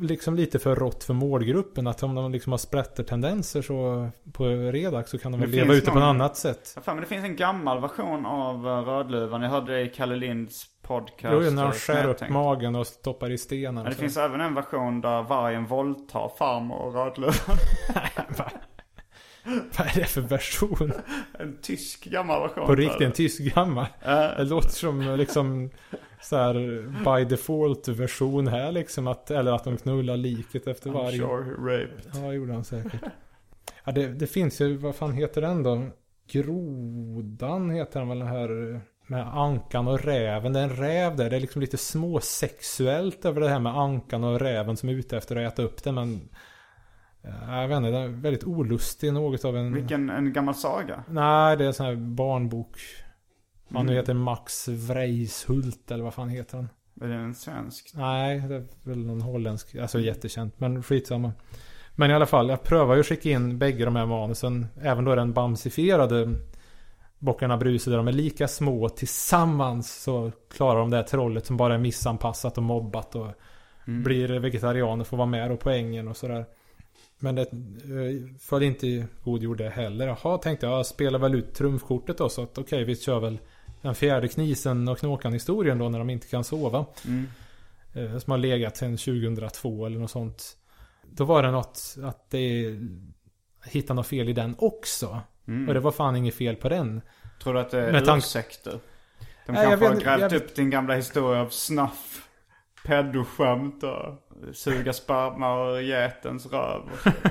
[0.00, 1.86] liksom lite för rått för målgruppen.
[1.86, 5.86] Att om de liksom har sprättertendenser så på Redax så kan de väl leva ute
[5.90, 6.72] på någon- något annat sätt.
[6.76, 9.42] Ja, fan, men det finns en gammal version av uh, Rödluvan.
[9.42, 11.44] Jag hörde det i Kalle Linds podcast.
[11.44, 13.74] Jo, när de skär upp magen och stoppar i stenen.
[13.74, 14.00] Men det så.
[14.00, 17.56] finns även en version där vargen våldtar farmor och Rödluvan.
[19.78, 20.92] Vad är det för version?
[21.38, 22.66] En tysk gammal version.
[22.66, 23.86] På riktigt, en tysk gammal.
[24.36, 25.70] Det låter som liksom
[26.20, 26.54] så här
[27.18, 29.06] by default version här liksom.
[29.06, 31.18] Att, eller att de knullar liket efter I'm varje.
[31.18, 32.10] sure raped.
[32.14, 33.00] Ja, gjorde han säkert.
[33.84, 35.86] Ja, det, det finns ju, vad fan heter den då?
[36.30, 40.52] Grodan heter den väl den här med ankan och räven.
[40.52, 41.30] Det är en räv där.
[41.30, 45.16] Det är liksom lite småsexuellt över det här med ankan och räven som är ute
[45.16, 45.92] efter att äta upp det.
[45.92, 46.28] Men
[47.22, 49.12] ja, jag vet inte, den är väldigt olustig.
[49.12, 49.74] Något av en...
[49.74, 51.04] Vilken, en gammal saga?
[51.08, 52.78] Nej, det är en sån här barnbok.
[53.72, 54.02] Han nu Mm.
[54.02, 56.68] heter Max Vreishult eller vad fan heter han?
[57.00, 57.90] Är det en svensk?
[57.94, 59.74] Nej, det är väl någon holländsk.
[59.76, 60.60] Alltså jättekänt.
[60.60, 61.32] Men skitsamma.
[61.94, 64.66] Men i alla fall, jag prövar ju att skicka in bägge de här manusen.
[64.82, 66.34] Även då den bamsifierade
[67.18, 68.88] Bockarna Bruse där de är lika små.
[68.88, 73.26] Tillsammans så klarar de det här trollet som bara är missanpassat och mobbat och
[73.86, 74.02] Mm.
[74.02, 76.44] blir vegetarian och får vara med då på ängen och sådär.
[77.18, 80.06] Men det eh, föll inte i god jord det heller.
[80.22, 80.78] Jaha, tänkte jag.
[80.78, 82.28] Jag spelar väl ut trumfkortet då.
[82.28, 83.38] Så att okej, vi kör väl
[83.82, 86.86] den fjärde knisen och knåkan historien då när de inte kan sova.
[87.06, 87.26] Mm.
[87.94, 90.56] Eh, som har legat sedan 2002 eller något sånt.
[91.10, 92.78] Då var det något att det
[93.64, 95.20] hittade något fel i den också.
[95.48, 95.68] Mm.
[95.68, 97.00] Och det var fan inget fel på den.
[97.42, 98.80] Tror du att det är Med ursäkter?
[99.46, 102.27] De kanske har grävt upp din gamla historia av snuff,
[102.88, 104.14] pedoskämt och
[104.56, 106.80] suga sperma och getens röv.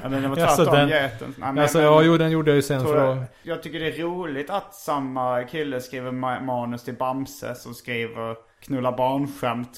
[0.03, 1.37] Eller det var Alltså, tvärtom, den- getens.
[1.37, 3.79] Nej, men- alltså men- ja, jo den gjorde jag ju sen för jag, jag tycker
[3.79, 8.35] det är roligt att samma kille skriver ma- manus till Bamse som skriver
[8.67, 9.69] knulla barnskämt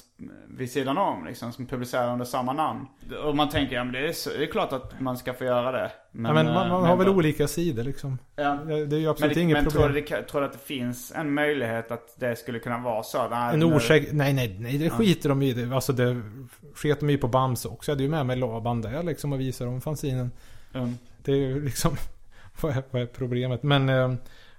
[0.48, 1.52] vid sidan om liksom.
[1.52, 2.86] Som publicerar under samma namn.
[3.24, 5.44] Och man tänker, ja men det är, så, det är klart att man ska få
[5.44, 5.92] göra det.
[6.12, 8.18] Men, ja, men man, eh, man men har väl då- olika sidor liksom.
[8.36, 8.54] Ja.
[8.54, 10.04] Det, är ju Men, absolut det, inget men problem.
[10.04, 13.28] kan- tror du att det finns en möjlighet att det skulle kunna vara så?
[13.28, 15.52] Nej, En orsak, nej nej nej det skiter de i.
[15.52, 16.22] Det- Alltså det
[16.74, 17.90] sket de i på Bamse också.
[17.90, 20.30] Jag hade ju med mig Laban där liksom och visade dem fanzinen.
[20.74, 20.94] Mm.
[21.24, 21.96] Det är ju liksom,
[22.60, 23.62] vad är, vad är problemet?
[23.62, 24.14] Men, eh,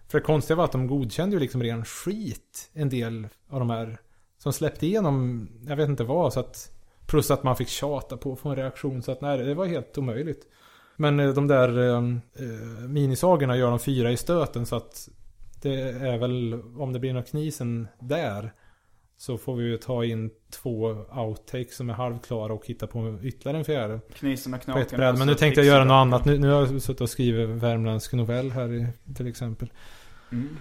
[0.08, 2.70] för det konstiga var att de godkände ju liksom ren skit.
[2.74, 3.98] En del av de här
[4.42, 6.72] som släppte igenom, jag vet inte vad, så att
[7.12, 9.02] Plus att man fick tjata på få en reaktion.
[9.02, 10.48] Så att nej, det var helt omöjligt.
[10.96, 15.10] Men eh, de där eh, eh, minisagorna gör de fyra i stöten så att
[15.62, 18.54] det är väl, om det blir någon knisen där.
[19.18, 20.30] Så får vi ju ta in
[20.62, 24.00] två outtakes som är halvklara och hitta på ytterligare en fjärde.
[24.14, 25.00] Knisen och knaken.
[25.00, 26.26] Men nu tänkte jag göra något annat.
[26.26, 29.72] Nu, nu har jag suttit och skrivit värmländsk novell här i, till exempel.
[30.32, 30.58] Mm.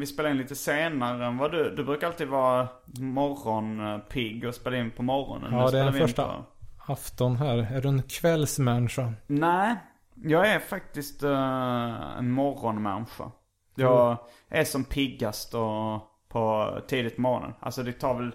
[0.00, 1.74] Vi spelar in lite senare än vad du.
[1.76, 2.68] Du brukar alltid vara
[3.00, 5.52] morgonpigg och spela in på morgonen.
[5.52, 6.24] Ja, Nu det är den första.
[6.26, 7.58] på- Afton här.
[7.72, 9.12] Är du en kvällsmänniska?
[9.26, 9.76] Nej,
[10.14, 13.30] jag är faktiskt eh, en morgonmänniska.
[13.74, 14.16] Jag
[14.48, 17.52] är som piggast och på tidigt på morgonen.
[17.60, 18.30] Alltså det tar väl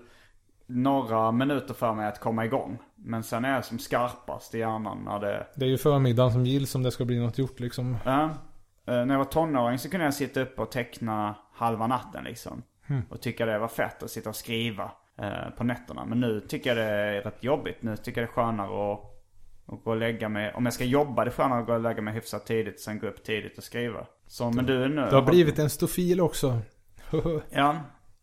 [0.67, 2.77] några minuter för mig att komma igång.
[2.95, 5.47] Men sen är jag som skarpast i hjärnan när det...
[5.55, 7.97] Det är ju förmiddagen som gills om det ska bli något gjort liksom.
[8.05, 8.23] Ja.
[8.87, 12.63] Eh, när jag var tonåring så kunde jag sitta uppe och teckna halva natten liksom.
[13.09, 16.05] Och tycka det var fett att sitta och skriva eh, på nätterna.
[16.05, 17.81] Men nu tycker jag det är rätt jobbigt.
[17.81, 18.99] Nu tycker jag det är skönare att,
[19.65, 20.53] att gå och lägga mig.
[20.53, 22.79] Om jag ska jobba det är skönare att gå och lägga mig hyfsat tidigt.
[22.79, 24.05] Sen gå upp tidigt och skriva.
[24.27, 25.07] Så men du nu.
[25.09, 26.59] Du har blivit en stofil också.
[27.49, 27.75] Ja.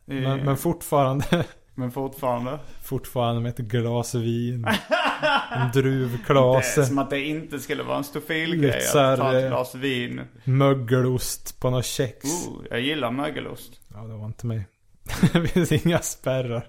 [0.04, 1.24] men, men fortfarande.
[1.74, 2.58] men fortfarande.
[2.82, 4.66] fortfarande med ett glas vin.
[5.22, 6.86] En Det är druvklase.
[6.86, 10.20] som att det inte skulle vara en stofilgrej att ta ett eh, glas vin.
[10.44, 12.24] Mögelost på något kex.
[12.24, 13.72] Oh, jag gillar mögelost.
[13.94, 14.66] Ja, det var inte mig.
[15.32, 16.66] det finns inga spärrar.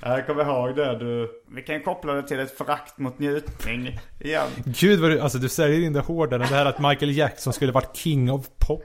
[0.00, 1.30] Jag kommer ihåg det du.
[1.54, 4.48] Vi kan koppla det till ett förakt mot njutning igen.
[4.64, 7.52] Gud vad du, alltså du säljer in det hårdare än det här att Michael Jackson
[7.52, 8.82] skulle varit king of pop.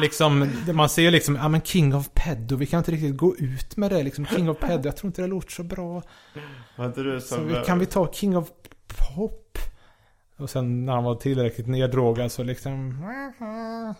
[0.00, 3.76] Liksom, man ser liksom, ja men king of pedo, vi kan inte riktigt gå ut
[3.76, 4.26] med det liksom.
[4.26, 6.02] King of pedo, jag tror inte det låter så bra.
[6.76, 7.48] Var inte du Så som...
[7.48, 8.48] vi, kan vi ta king of
[8.86, 9.58] pop?
[10.36, 13.04] Och sen när han var tillräckligt neddrogad så liksom...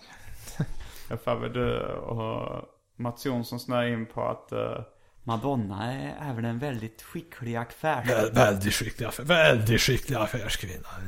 [1.10, 2.64] Jag för du och
[2.96, 4.84] Mats Jonsson snöade in på att uh,
[5.24, 8.08] Madonna är även en väldigt skicklig affärs...
[8.08, 10.88] Vä- väldigt skicklig affär, väldigt skicklig affärskvinna.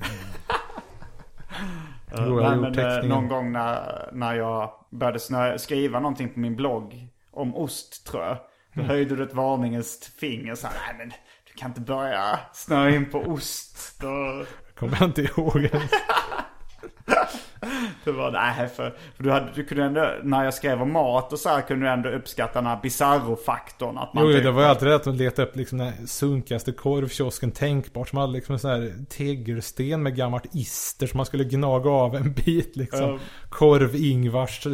[2.18, 7.06] Uh, men, eh, någon gång när, när jag började snö, skriva någonting på min blogg
[7.30, 8.36] om ost tror jag.
[8.74, 8.90] Då Mm.
[8.90, 11.08] höjde du ett varningens finger så här, nej men
[11.46, 14.00] du kan inte börja snöa in på ost.
[14.00, 14.44] Då,
[14.78, 15.90] Kommer jag inte ihåg ens.
[18.04, 21.32] det var, nej för, för du, hade, du kunde ändå, när jag skrev om mat
[21.32, 23.98] och så här kunde du ändå uppskatta den här bizarro-faktorn.
[23.98, 26.72] Att man Jo, typ- det var ju alltid rätt att leta upp liksom den sunkigaste
[26.72, 28.08] korvkiosken tänkbart.
[28.08, 32.14] Som hade liksom en sån här tegelsten med gammalt ister som man skulle gnaga av
[32.14, 33.00] en bit liksom.
[33.00, 33.18] Ja.
[33.48, 34.66] Korv-Ingvars.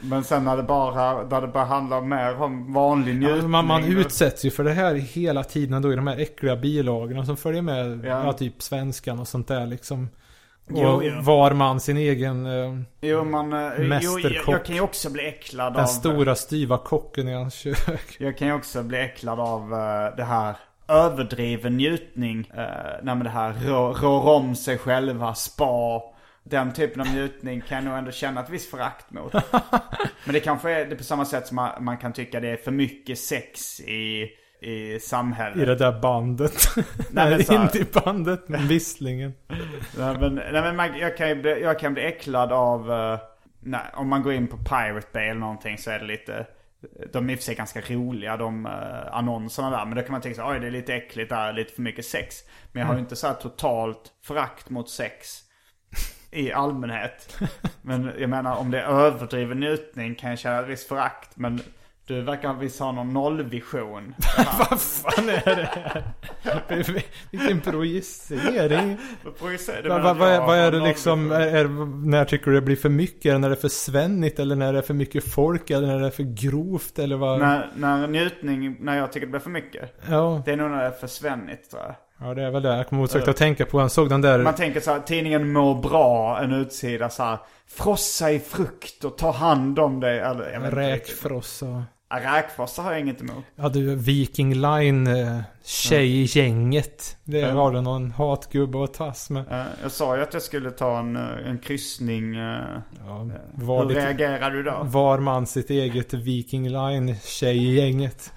[0.00, 3.42] Men sen när det bara, när det bara handlar mer om vanlig njutning.
[3.42, 6.56] Ja, man, man utsätts ju för det här hela tiden då i de här äckliga
[6.56, 8.04] bilagorna som följer med.
[8.04, 8.24] Ja.
[8.26, 8.32] Ja.
[8.32, 10.08] typ svenskan och sånt där liksom.
[10.68, 11.20] Jo, jo.
[11.20, 14.54] var man sin egen, eh, Jo, man, eh, jo, jag, Mästerkock.
[14.54, 15.86] jag kan ju också bli äcklad den av...
[15.86, 18.16] stora styva kocken i hans kök.
[18.18, 20.56] Jag kan ju också bli äcklad av eh, det här
[20.88, 22.38] överdriven njutning.
[22.38, 22.64] Uh,
[23.02, 26.02] nej men det här rå, rår om sig själva, spa.
[26.42, 29.32] Den typen av njutning kan jag nog ändå känna ett visst förakt mot.
[30.24, 32.56] men det kanske är det på samma sätt som man, man kan tycka det är
[32.56, 34.28] för mycket sex i,
[34.60, 35.58] i samhället.
[35.58, 36.68] I det där bandet.
[37.10, 39.34] Nej, men så inte i bandet, men visslingen.
[39.98, 43.18] Nej men, nej, men man, jag, kan bli, jag kan bli äcklad av, eh,
[43.60, 46.46] nej, om man går in på Pirate Bay eller någonting så är det lite,
[47.12, 48.72] de är i och för sig ganska roliga de uh,
[49.12, 49.84] annonserna där.
[49.84, 52.06] Men då kan man tänka sig, oj det är lite äckligt där, lite för mycket
[52.06, 52.36] sex.
[52.72, 55.44] Men jag har ju inte så här totalt förakt mot sex
[56.30, 57.38] i allmänhet.
[57.82, 61.36] Men jag menar om det är överdriven njutning kan jag känna ett visst förakt.
[61.36, 61.60] Men
[62.06, 64.14] du verkar visst ha någon nollvision.
[64.58, 66.02] Vad fan är det här?
[67.30, 68.98] Vilken projicering.
[69.88, 71.48] Vad vad- vad har är det liksom, nollvision.
[71.54, 73.26] är, är, när tycker du det blir för mycket?
[73.26, 75.70] Är det när det är för svennigt eller när det är för mycket folk?
[75.70, 77.38] Eller när det är för grovt eller vad?
[77.40, 79.94] När, när njutning, när jag tycker det blir för mycket.
[80.10, 81.94] Ja, Det är nog när det är för svennigt tror jag.
[82.28, 82.76] ja, det är väl det.
[82.76, 84.38] Jag kommer ihåg att tänka på, jag såg den där...
[84.38, 87.38] Man tänker så här, tidningen mår bra, en utsida så här.
[87.68, 90.18] Frossa i frukt och ta hand om dig.
[90.18, 90.70] Eller.
[90.70, 91.84] Räkfrossa.
[92.20, 93.44] Räkfrossa har jag inget emot.
[93.56, 97.16] Ja du, Viking Line, eh, tjejgänget.
[97.24, 97.54] Det Ja.
[97.54, 99.66] var det någon hatgubbe att tas med.
[99.82, 102.36] Jag sa ju att jag skulle ta en, eh, en kryssning.
[102.36, 102.58] eh,
[103.06, 104.80] Ja, var, Hur reagerar du då?
[104.82, 108.32] var man sitt eget Viking Line tjejgänget.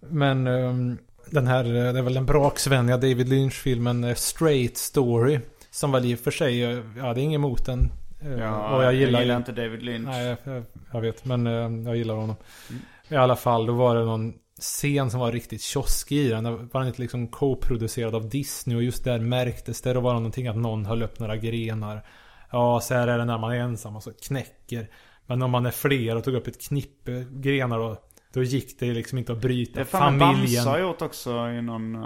[0.00, 0.98] Men ehm,
[1.30, 5.40] den här, det är väl den braksvänliga David Lynch-filmen Straight Story.
[5.70, 7.90] Som väl i och för sig, jag hade inget emot den.
[8.20, 10.06] Eh, Ja, och jag gillar, ju- inte David Lynch.
[10.08, 11.24] Nej, jag, jag, jag vet.
[11.24, 12.36] Men eh, jag gillar honom.
[12.70, 12.82] Mm.
[13.08, 16.44] I alla fall, då var det någon scen som var riktigt kioskig i den.
[16.44, 18.76] Var den inte liksom co-producerad av Disney.
[18.76, 19.92] Och just där märktes det.
[19.92, 22.06] Då var det någonting att någon höll upp några grenar.
[22.52, 24.90] Ja, så här är det när man är ensam och så knäcker.
[25.26, 27.96] Men om man är fler och tog upp ett knippe grenar då.
[28.32, 30.34] Då gick det liksom inte att bryta Det familjen.
[30.34, 32.04] Bamse har gjort också i någon...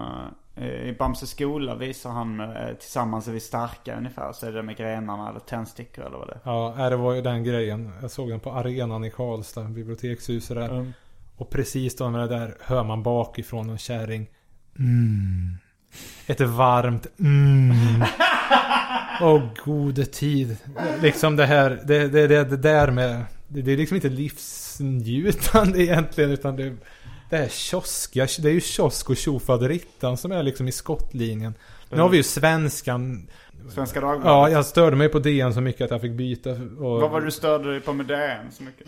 [0.56, 4.32] eh, I Bamses skola visar han eh, tillsammans är vi starka ungefär.
[4.32, 6.40] Så är det med grenarna eller tändstickor eller vad det är.
[6.44, 7.92] Ja, nej, det var ju den grejen.
[8.02, 10.68] Jag såg den på arenan i Karlstad, bibliotekshuset där.
[10.68, 10.92] Mm.
[11.36, 14.30] Och precis då med det där hör man bakifrån en kärring.
[14.78, 15.58] Mm.
[16.26, 18.04] Ett varmt mm.
[19.20, 20.56] Åh gode tid.
[21.02, 25.82] Liksom det här, det, det, det, det där med, det, det är liksom inte livsnjutande
[25.82, 26.76] egentligen utan det,
[27.30, 31.54] det är kioskiga, det är ju kiosk och tjofaderittan som är liksom i skottlinjen.
[31.90, 33.28] Nu har vi ju svenskan.
[33.74, 34.26] Svenska Dagbladet.
[34.26, 36.50] Ja, jag störde mig på DN så mycket att jag fick byta.
[36.50, 38.86] Och Vad var det du störde dig på med DN så mycket?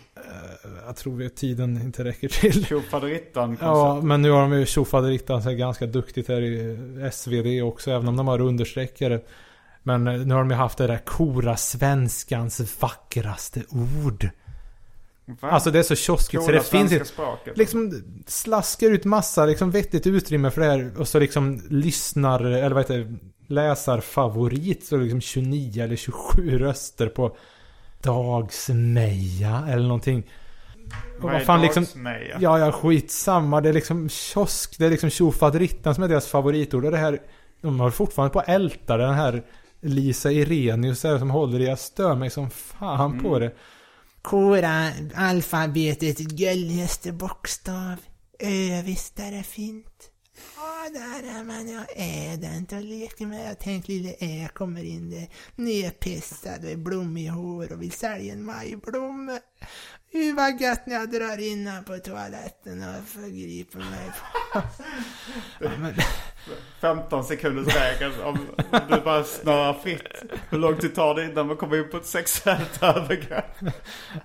[0.86, 2.66] Jag tror att tiden inte räcker till.
[2.66, 7.90] Tjofaderittan Ja, men nu har de ju tjofaderittan sig ganska duktigt här i SvD också,
[7.90, 9.20] även om de har understreckare.
[9.82, 14.30] Men eh, nu har de ju haft det där kora svenskans vackraste ord.
[15.40, 15.50] Va?
[15.50, 17.04] Alltså det är så kioskigt så det finns inte...
[17.04, 17.58] språket.
[17.58, 22.70] Liksom slaskar ut massa liksom vettigt utrymme för det här och så liksom lyssnar, eller
[22.70, 23.16] vad heter det,
[23.54, 27.36] läsarfavorit så liksom 29 eller 27 röster på
[28.02, 30.26] Dagsmeja eller någonting.
[31.20, 31.86] Och Vad fan liksom...
[32.38, 33.60] Ja, ja, skitsamma.
[33.60, 34.78] Det är liksom kiosk.
[34.78, 36.84] Det är liksom tjofaderittan som är deras favoritord.
[36.84, 37.18] Och det här...
[37.60, 39.42] De har fortfarande på älta den här
[39.80, 41.66] Lisa Irenius här som håller i.
[41.66, 43.52] Jag stör mig som fan på det.
[44.22, 47.96] Kora alfabetets gulligaste bokstav.
[48.38, 50.10] Ö, visst är det fint.
[50.56, 51.68] Ja, där är man.
[51.68, 53.50] Jag är inte och leker med.
[53.50, 55.28] Jag tänkte lille Ä kommer in där.
[55.56, 59.38] Nedpissad och blommig hår och vill sälja en majblomma.
[60.12, 64.62] Fy vad gött när jag drar in på toaletten och förgriper mig på...
[65.64, 65.94] ja, men,
[66.80, 68.38] 15 sekunders regeln om,
[68.70, 70.22] om du bara snurrar fritt.
[70.50, 73.44] Hur lång tid tar det innan man kommer in på ett sexuellt övergrepp?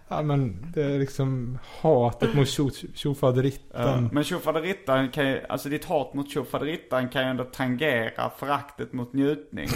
[0.08, 4.04] ja men det är liksom hatet mot tjo- tjofaderittan.
[4.04, 8.94] Ja, men tjofaderittan kan ju, alltså ditt hat mot tjofaderittan kan ju ändå tangera föraktet
[8.94, 9.70] mot njutning.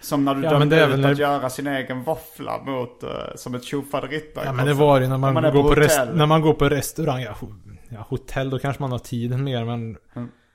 [0.00, 3.54] Som när du Ja, dömde ut när- att göra sin egen våffla mot, eh, som
[3.54, 4.42] ett tjofaderittan.
[4.46, 6.54] Ja men det var ju när man, man går på på rest, när man går
[6.54, 7.22] på restaurang.
[7.22, 9.96] Ja, ho- ja, hotell då kanske man har tiden mer men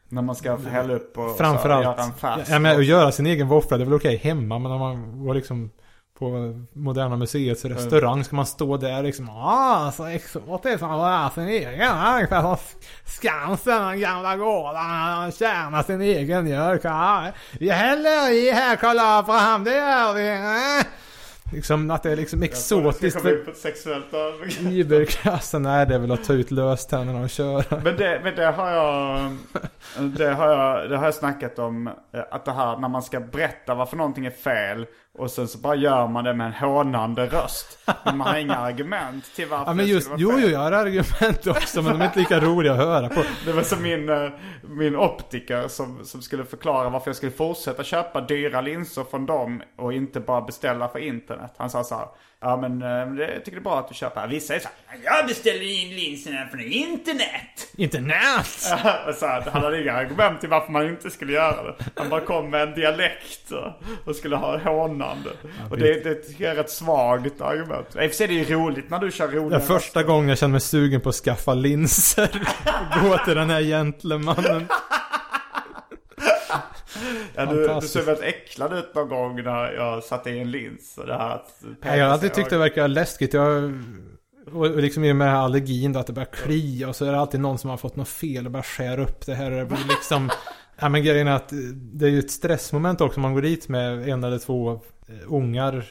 [0.10, 1.86] När man ska hälla upp och framförallt.
[1.86, 2.52] göra en färsk.
[2.52, 5.24] Ja, men att göra sin egen våffla det är väl okej hemma men när man
[5.26, 5.70] går liksom
[6.20, 6.30] på
[6.74, 9.30] Moderna Museets restaurang ska man stå där liksom.
[9.30, 11.92] Ah, så exotiskt att göra sin egen.
[12.14, 12.58] Ungefär som
[13.06, 15.32] Skansen, den gamla gården.
[15.32, 16.82] Tjäna sin egen mjölk.
[17.60, 20.84] Vi häller i här, kolla fram, det gör vi.
[21.54, 24.06] Liksom att det är liksom exotiskt på ett sexuellt.
[24.60, 25.62] Iberklassen.
[25.64, 27.82] Nej, det är väl att ta ut löständerna och köra.
[27.84, 29.36] Men det, men det har jag,
[30.18, 31.88] det har jag, det har jag snackat om.
[31.88, 31.94] eh,
[32.32, 34.86] Att det här när man ska berätta varför någonting är fel.
[35.18, 37.80] Och sen så bara gör man det med en hånande röst.
[38.06, 40.50] Men man har inga argument till varför Ja men det just, skulle vara jo fel.
[40.50, 43.24] jo jag har argument också men de är inte lika roliga att höra på.
[43.46, 44.30] Det var som min, eh,
[44.62, 49.62] min optiker som, som skulle förklara varför jag skulle fortsätta köpa dyra linser från dem
[49.78, 51.54] och inte bara beställa för internet.
[51.58, 52.08] Han sa så här,
[52.42, 54.28] ja men eh, det, jag tycker det är bra att du köper.
[54.28, 57.74] Vissa är så här, jag beställer in linserna från internet.
[57.78, 58.48] Internet!
[59.08, 61.76] och så här, han hade inga argument till varför man inte skulle göra det.
[61.96, 63.52] Han bara kom med en dialekt
[64.06, 65.30] och, skulle ha hånande.
[65.70, 67.88] och det, det tycker jag är ett svagt argument.
[67.96, 70.30] I och för sig är det ju roligt när du kör roliga är första gången
[70.30, 72.30] jag känner mig sugen på att skaffa linser.
[73.04, 74.68] Gå till den här gentlemannen.
[77.36, 80.98] Ja, du, du såg väldigt äcklad ut någon gång när jag satte i en lins.
[80.98, 83.34] Och det här att Nej, jag har alltid tyckt det verkar läskigt.
[83.34, 83.74] Jag,
[84.54, 87.20] och liksom i och med allergin då, att det börjar klia och så är det
[87.20, 89.52] alltid någon som har fått något fel och börjar skära upp det här.
[89.52, 90.30] och Det blir liksom...
[90.82, 94.10] Ja men grejen är att det är ju ett stressmoment också man går dit med
[94.10, 94.82] en eller två
[95.28, 95.86] ungar.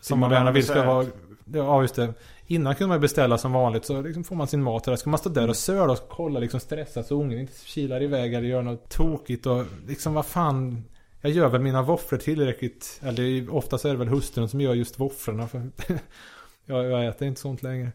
[0.00, 1.06] Som man gärna vill ska vara...
[1.44, 2.14] Ja just det.
[2.50, 4.96] Innan kunde man beställa som vanligt så liksom får man sin mat där.
[4.96, 8.34] Ska man stå där och söla och kolla liksom stressa så ungen inte kilar iväg
[8.34, 10.84] eller gör något tokigt och liksom vad fan.
[11.20, 13.00] Jag gör väl mina våfflor tillräckligt.
[13.02, 15.48] Eller oftast är det väl hustrun som gör just våfflorna.
[15.48, 15.70] För
[16.64, 17.92] jag, jag äter inte sånt längre.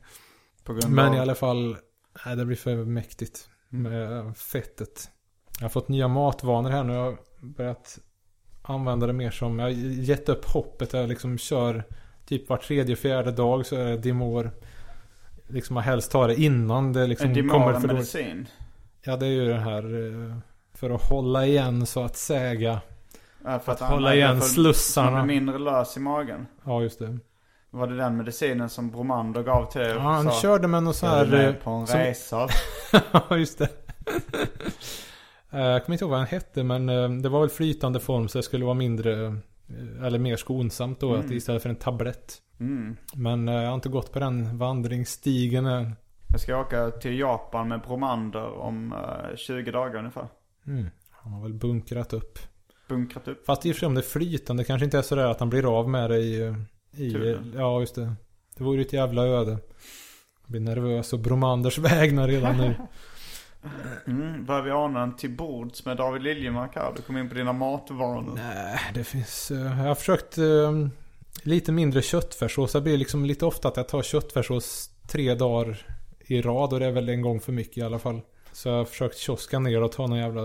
[0.87, 1.15] Men av...
[1.15, 1.77] i alla fall.
[2.25, 3.49] Nej, det blir för mäktigt.
[3.69, 5.09] Med fettet.
[5.59, 6.93] Jag har fått nya matvanor här nu.
[6.93, 7.99] Jag har börjat
[8.61, 9.59] använda det mer som.
[9.59, 10.93] Jag har gett upp hoppet.
[10.93, 11.83] Jag liksom kör
[12.25, 14.51] typ var tredje, fjärde dag så är det Dimor.
[15.47, 18.47] Liksom man helst tar det innan det liksom en kommer Dimor för medicin.
[19.01, 19.83] Ja, det är ju det här.
[20.29, 20.35] eh,
[20.75, 22.81] För att hålla igen så att säga.
[23.45, 25.11] Ja, för Att han- hålla igen för- slussarna.
[25.11, 26.47] Man blir mindre lös i magen.
[26.65, 27.17] Ja, just det.
[27.69, 29.89] Var det den medicinen som Bromander gav till er?
[29.89, 31.33] Ja, han Sa, körde med någon sån "Jag är här...
[31.39, 32.47] eh, med på en som- resa.
[33.29, 33.69] Ja, just det.
[35.51, 38.27] Eh, Jag kommer inte ihåg vad den hette men eh, det var väl flytande form
[38.27, 39.33] så det skulle vara mindre eh,
[40.03, 42.41] eller mer skonsamt då att istället för en tablett.
[42.59, 42.95] Mm.
[43.15, 45.95] Men eh, jag har inte gått på den vandringsstigen än.
[46.27, 50.27] Jag ska åka till Japan med Bromander om eh, 20 dagar ungefär.
[50.67, 50.85] Mm.
[51.09, 52.39] Han har väl bunkrat upp.
[52.87, 53.45] Bunkrat upp.
[53.45, 55.49] Fast i och för sig om det är flytande kanske inte är sådär att han
[55.49, 56.41] blir av med det i...
[56.41, 56.55] eh,
[56.95, 57.53] i Turen.
[57.55, 58.13] ja, just det.
[58.57, 59.51] Det vore ju ett jävla öde.
[60.41, 62.75] Jag blir nervös och Bromanders vägnar redan nu.
[64.07, 66.93] Mm, börjar vi ana en till bords med David Liljemark här?
[66.95, 68.33] Du kom in på dina matvanor.
[68.35, 69.51] Nej, det finns...
[69.51, 70.71] eh, jag har försökt eh,
[71.43, 72.71] lite mindre köttfärssås.
[72.71, 75.85] Det blir liksom lite ofta att jag tar köttfärssås tre dagar
[76.19, 76.73] i rad.
[76.73, 78.21] Och det är väl en gång för mycket i alla fall.
[78.51, 80.41] Så jag har försökt kioska ner och ta någon jävla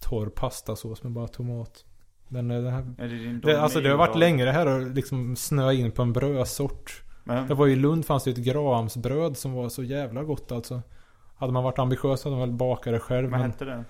[0.00, 1.84] torr pastasås med bara tomat.
[2.28, 2.80] Men eh, det här...
[2.98, 6.12] Är det alltså det har varit länge det här att liksom snöa in på en
[6.12, 7.02] brödsort.
[7.24, 10.52] Men, Det var ju i Lund fanns det ett Grahamsbröd som var så jävla gott
[10.52, 10.82] alltså.
[11.40, 13.30] Hade man varit ambitiös hade man väl bakat det själv.
[13.30, 13.84] vad Men hette den?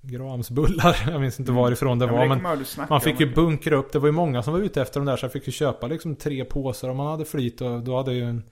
[0.00, 2.26] Grahamsbullar, jag minns inte varifrån det Ja, var.
[2.26, 3.92] men det Men man fick ju bunkra upp.
[3.92, 5.16] Det var ju många som var ute efter de där.
[5.16, 7.60] Så jag fick ju köpa liksom tre påsar om man hade flyt.
[7.60, 8.42] Och då hade ju en...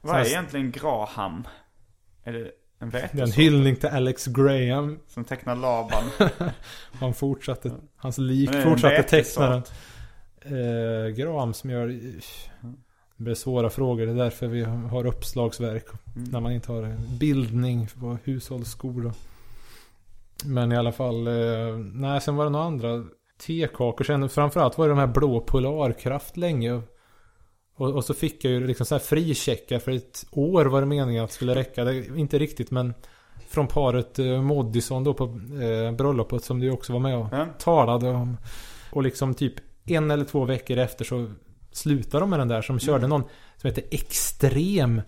[0.00, 1.46] Vad är egentligen Graham?
[2.24, 4.98] Är det en Det är en hyllning till Alex Graham.
[5.06, 6.04] som tecknar Laban?
[7.00, 9.62] Han fortsatte, hans lik det fortsatte teckna den.
[10.42, 11.14] Eh.
[11.16, 12.72] Det
[13.20, 14.06] blir svåra frågor.
[14.06, 15.86] Det är därför vi har uppslagsverk.
[16.16, 16.28] Mm.
[16.30, 19.14] När man inte har bildning på hushållsskola.
[20.44, 21.26] Men i alla fall.
[21.26, 23.04] Eh, nej, sen var det några andra
[23.46, 24.04] tekakor.
[24.04, 26.82] Sen framförallt var det de här blå Polarkraft länge.
[27.76, 30.86] Och, och så fick jag ju liksom så här fricheckar för ett år var det
[30.86, 31.84] meningen att det skulle räcka.
[31.84, 32.94] Det, inte riktigt men
[33.48, 35.24] från paret eh, Moddison då på
[35.62, 37.46] eh, bröllopet som du också var med och Ja.
[37.58, 38.36] talade om.
[38.92, 39.54] Och liksom typ
[39.86, 41.26] en eller två veckor efter så
[41.72, 43.22] slutade de med den där som körde någon
[43.56, 45.02] som heter Extrem.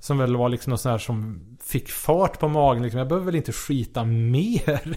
[0.00, 2.98] Som väl var liksom något sånt här som fick fart på magen liksom.
[2.98, 4.96] Jag behöver väl inte skita mer.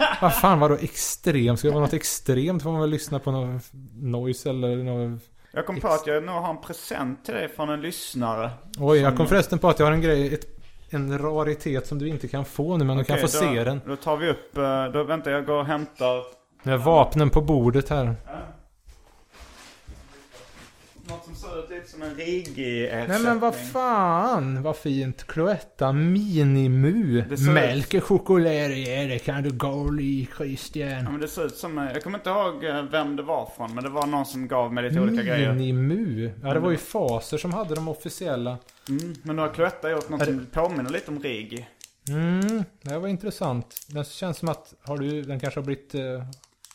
[0.20, 1.58] Vad fan var då extremt?
[1.58, 3.62] Ska det vara något extremt får man väl lyssna på något
[3.94, 5.22] noise eller något...
[5.52, 8.50] Jag kom på att jag nog har en present till dig från en lyssnare.
[8.78, 10.34] Oj, jag kom förresten på att jag har en grej.
[10.34, 10.46] Ett,
[10.90, 13.64] en raritet som du inte kan få nu men du kan Okej, få då, se
[13.64, 13.80] den.
[13.86, 16.22] Då tar vi upp, eh, då väntar jag går och hämtar
[16.62, 18.14] Nu är vapnen på bordet här.
[21.08, 25.26] Något som ser ut lite som en rigi Nej men vad fan, vad fint.
[25.26, 27.18] Cloetta Minimu.
[27.18, 31.04] Är det kan du gå i Ja, Christian.
[31.04, 33.74] men det ser ut som, eh, jag kommer inte ihåg eh, vem det var från,
[33.74, 35.52] men det var någon som gav mig lite olika grejer.
[35.52, 36.30] Minimu.
[36.42, 38.58] Ja det var ju Faser som hade de officiella.
[38.88, 41.66] Mm, men nu har Cloetta gjort något det- som påminner lite om rigi.
[42.08, 43.76] Mm, det var intressant.
[43.88, 45.94] Den känns som att, har du, den kanske har blivit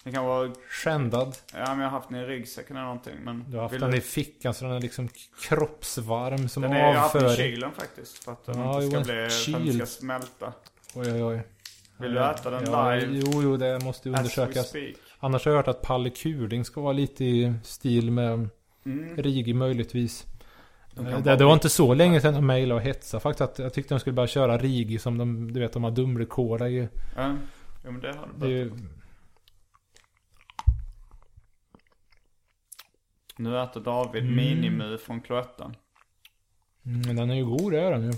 [0.04, 1.38] Det kan vara, skändad.
[1.54, 3.16] ja men jag har haft den i ryggsäcken eller någonting.
[3.24, 5.10] Men Du har haft den i fickan så den är liksom
[5.41, 7.52] kroppsvarm som Den är, jag har haft den i avföring.
[7.56, 8.24] kylen faktiskt.
[8.24, 9.76] För att den Ja, inte ska jo, bli, för att den kyl.
[9.78, 10.54] ska smälta.
[10.95, 11.41] Oj oj oj.
[11.97, 13.22] Vill du äta den ja, live?
[13.26, 14.74] Jo, jo, det måste undersökas.
[15.20, 18.49] Annars har jag hört att Palle Kuling ska vara lite i stil med
[18.86, 19.18] Mm.
[19.18, 20.26] Rigi möjligtvis.
[20.93, 23.41] De Eh, Det, det var inte så länge sedan de mejlade och hetsade faktiskt.
[23.41, 26.70] Att jag tyckte de skulle bara köra Rigi som de, du vet, de har dumrekorda
[26.70, 26.88] i.
[27.16, 27.36] Ja,
[27.86, 28.72] jo, men det har du ju,
[33.42, 34.36] Nu äter David Mm.
[34.36, 35.76] minimu från Cloettan.
[36.86, 38.14] mm, men den är ju god, det är den ju.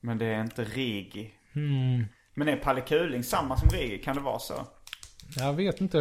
[0.00, 1.30] Men det är inte rigi.
[1.52, 2.04] Mm.
[2.34, 3.98] Men är Palle Kuling samma som rigi?
[3.98, 4.66] Kan det vara så?
[5.36, 6.00] Jag vet inte,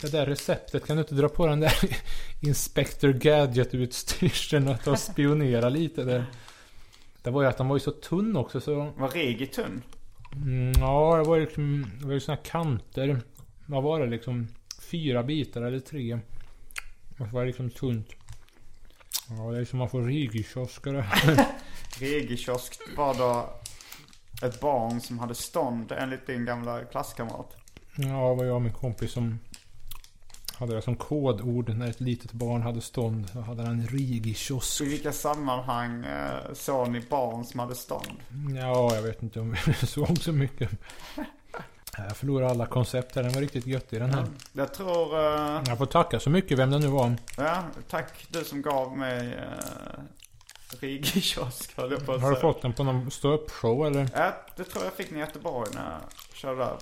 [0.00, 1.72] det, där receptet, kan du inte dra på den där
[2.42, 6.24] Inspector Gadget-utstyrseln och ta och spionera lite där?
[7.22, 8.92] Det var ju att den var ju så tunn också så...
[8.96, 9.82] Var rigi tunn?
[10.32, 13.20] Mm, ja, det var ju liksom, det var ju såna kanter.
[13.66, 14.48] Vad var det liksom?
[14.90, 16.18] Fyra bitar eller tre.
[17.20, 18.08] Och så var det liksom tunt.
[19.28, 21.06] Ja, det är som man får rigikiosker.
[21.98, 23.60] Rigi-kiosk var då
[24.46, 27.56] ett barn som hade stånd enligt din gamla klasskamrat.
[27.96, 29.38] Ja, det var jag och min kompis som
[30.54, 33.30] hade det som kodord när ett litet barn hade stånd.
[33.34, 34.80] Då hade han en rigikiosk.
[34.80, 38.16] I vilka sammanhang eh, såg ni barn som hade stånd?
[38.56, 40.70] Ja, jag vet inte om vi såg så mycket.
[41.96, 43.22] Jag förlorade alla koncept här.
[43.22, 44.24] Den var riktigt gött i den här.
[44.52, 45.18] Jag tror...
[45.18, 47.16] eh, Jag får tacka så mycket vem det nu var.
[47.36, 50.00] ja, tack du som gav mig uh,
[50.80, 54.08] Rigi-kiosk höll jag på att Har du fått den på någon ståuppshow eller?
[54.14, 56.00] Ja, det tror jag fick den i Göteborg när jag
[56.36, 56.76] körde där.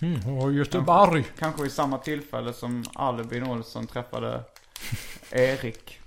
[0.00, 1.24] Mm, och Göteborg.
[1.38, 4.40] Kanske vid samma tillfälle som Albin Olsson träffade
[5.30, 5.98] Erik.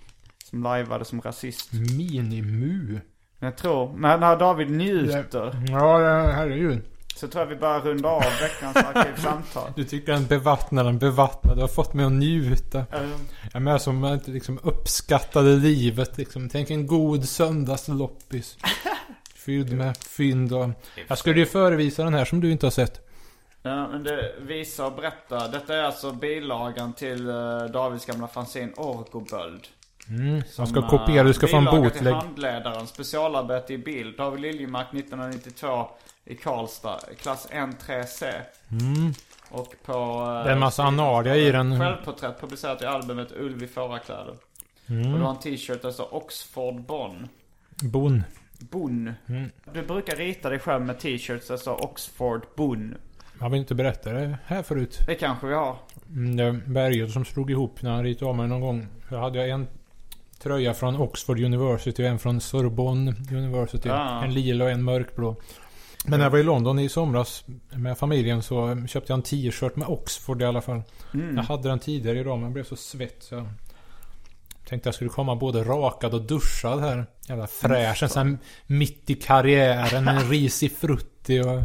[0.44, 1.74] Som lajvade som rasist.
[1.74, 3.00] Minimu.
[3.40, 5.66] Men jag tror, när, när David njuter.
[5.70, 6.82] Ja, det- herregud.
[7.22, 9.72] Så tror jag vi börjar runda av veckans arkivsamtal.
[9.76, 11.56] Du tycker den bevattnar den bevattnar.
[11.56, 12.80] Du har fått mig att njuta.
[12.80, 13.10] Eh,
[13.54, 16.50] Jag med som att inte liksom uppskattade livet liksom.
[16.50, 18.58] Tänk en god söndagsloppis.
[19.36, 20.70] Fylld med fynd och...
[21.08, 23.08] Jag skulle ju förevisa den här som du inte har sett.
[23.62, 25.48] Ja, men det visa och berätta.
[25.48, 29.68] Detta är alltså bilagan till uh, Davids gamla fanzine Orgoböld.
[30.10, 34.18] Mm, Som, ska kopiera, du ska få en bilaga till handledaren, specialarbete i bild.
[34.18, 35.88] David Liljemark 1992
[36.26, 38.32] i Karlstad, klass N3C.
[39.50, 39.92] Och på...
[39.94, 41.80] eh, Det är en massa analia i den.
[41.80, 44.36] Självporträtt publicerat i albumet Ulv i fårakläder.
[44.88, 45.14] Mm.
[45.14, 47.28] Och du har en t-shirt där står Oxford Bonn.
[47.84, 48.24] Bon.
[48.60, 49.14] Bonn.
[49.28, 49.52] Mm.
[49.74, 52.96] Du brukar rita dig själv med t-shirts där står Oxford Bonn.
[53.40, 55.00] Har vi inte berättat det här förut?
[55.08, 55.76] Det kanske vi har.
[56.10, 58.88] Mm, Det Berget som slog ihop när han ritade av mig någon gång.
[59.10, 59.68] Då hade jag en
[60.40, 63.90] tröja från Oxford University och en från Sorbonne University.
[63.90, 64.24] Ja.
[64.24, 65.36] En lila och en mörkblå.
[66.06, 69.76] Men när jag var i London i somras med familjen så köpte jag en t-shirt
[69.76, 70.82] med Oxford i alla fall.
[71.14, 71.36] Mm.
[71.36, 73.48] Jag hade den tidigare idag men jag blev så svett så jag
[74.66, 77.06] tänkte jag skulle komma både rakad och duschad här.
[77.28, 78.12] Jävla fräsch.
[78.12, 78.38] Sån här
[78.68, 80.08] mitt i karriären.
[80.08, 81.62] En risig frutti och...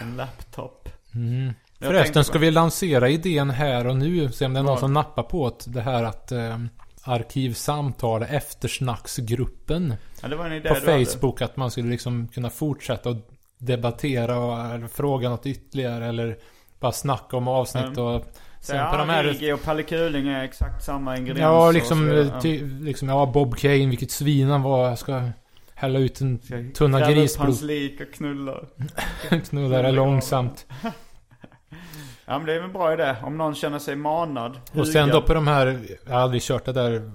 [0.00, 0.88] En laptop.
[1.14, 1.52] Mm.
[1.78, 4.32] Förresten ska vi lansera idén här och nu.
[4.32, 5.70] Se om det är någon som nappar på det.
[5.70, 6.58] Det här att eh,
[7.02, 11.04] Arkivsamtal, eftersnacksgruppen Ja, på du hade.
[11.06, 11.42] Facebook.
[11.42, 13.16] Att man skulle liksom kunna fortsätta och
[13.58, 16.06] debattera och fråga något ytterligare.
[16.06, 16.36] Eller
[16.80, 18.24] bara snacka om avsnitt och
[18.60, 19.24] sen ja, på de här...
[19.24, 21.42] Rigi och Palle Kuling är exakt samma ingredienser.
[21.42, 24.88] Ja, liksom, så eh, ty, liksom, ja, Bob Kane, vilket svin han var.
[24.88, 25.22] Jag ska
[25.74, 26.38] hälla ut en
[26.74, 27.46] tunna grisblod.
[27.46, 28.60] hans lik och knulla.
[29.48, 30.66] Knulla det långsamt.
[32.28, 33.16] Ja, men det är väl en bra idé.
[33.22, 34.60] Om någon känner sig manad.
[34.72, 37.10] Och sen då på de här, jag har aldrig kört det där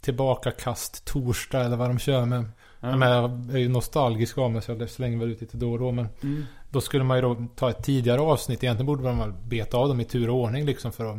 [0.00, 2.44] tillbakakast torsdag eller vad de kör med.
[2.84, 5.78] Men jag är ju nostalgisk av mig så jag slänger väl ut lite då och
[5.78, 5.92] då.
[5.92, 6.44] Men Mm.
[6.70, 8.64] då skulle man ju då ta ett tidigare avsnitt.
[8.64, 11.18] Egentligen borde man väl beta av dem i tur och ordning liksom för att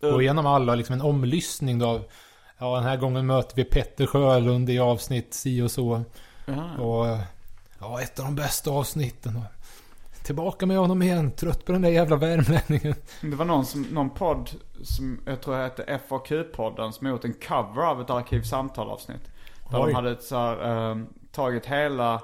[0.00, 0.74] gå igenom alla.
[0.74, 2.00] Liksom en omlyssning då.
[2.58, 6.02] Ja, den här gången möter vi Petter Sjölund i avsnitt si och så.
[6.78, 7.20] Och eh,
[7.78, 9.36] ja, ett av de bästa avsnitten.
[9.36, 9.42] Och
[10.24, 12.94] Tillbaka med honom igen, trött på den där jävla värmlänningen.
[13.20, 14.50] Det var någon, som, någon podd
[14.82, 19.30] som jag tror hette FAQ-podden som gjort en cover av ett Arkivsamtal-avsnitt.
[19.70, 19.86] Där Oj.
[19.86, 20.96] de hade så här, eh,
[21.32, 22.22] tagit hela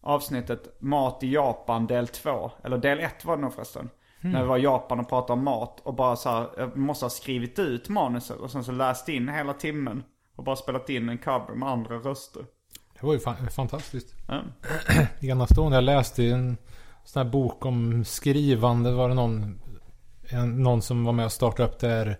[0.00, 2.50] avsnittet Mat i Japan del 2.
[2.64, 3.90] Eller del 1 var det nog förresten.
[4.24, 7.04] När vi var i Japan och pratade om mat och bara så här, jag måste
[7.04, 10.02] ha skrivit ut manuset och sen så läst in hela timmen.
[10.36, 12.44] Och bara spelat in en cover med andra röster.
[13.00, 14.14] Det var ju fan, fantastiskt.
[14.28, 14.42] Ja.
[15.20, 15.76] Enastående.
[15.76, 16.56] Jag läste en
[17.04, 18.92] sån här bok om skrivande.
[18.92, 19.60] Var det någon,
[20.28, 22.18] en, någon som var med och startade upp det här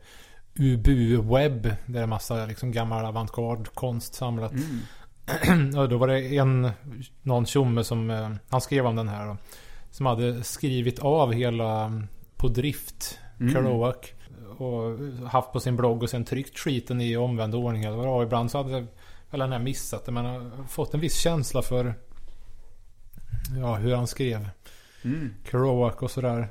[0.59, 1.62] Ubu Web.
[1.62, 4.53] Där det är massa liksom gammal avantgarde-konst samlat.
[5.76, 6.70] och då var det en,
[7.22, 9.36] någon tjomme som, eh, han skrev om den här då,
[9.90, 13.18] Som hade skrivit av hela mm, på drift,
[13.53, 13.96] Kerouac.
[14.59, 14.98] Och
[15.28, 17.84] haft på sin blogg och sen tryckt skiten i omvänd ordning.
[17.84, 18.86] eller vad ibland så hade
[19.30, 20.12] väl den här missat det.
[20.12, 21.94] Men har fått en viss känsla för
[23.57, 24.48] Ja, hur han skrev.
[25.50, 26.48] Kerouac och sådär.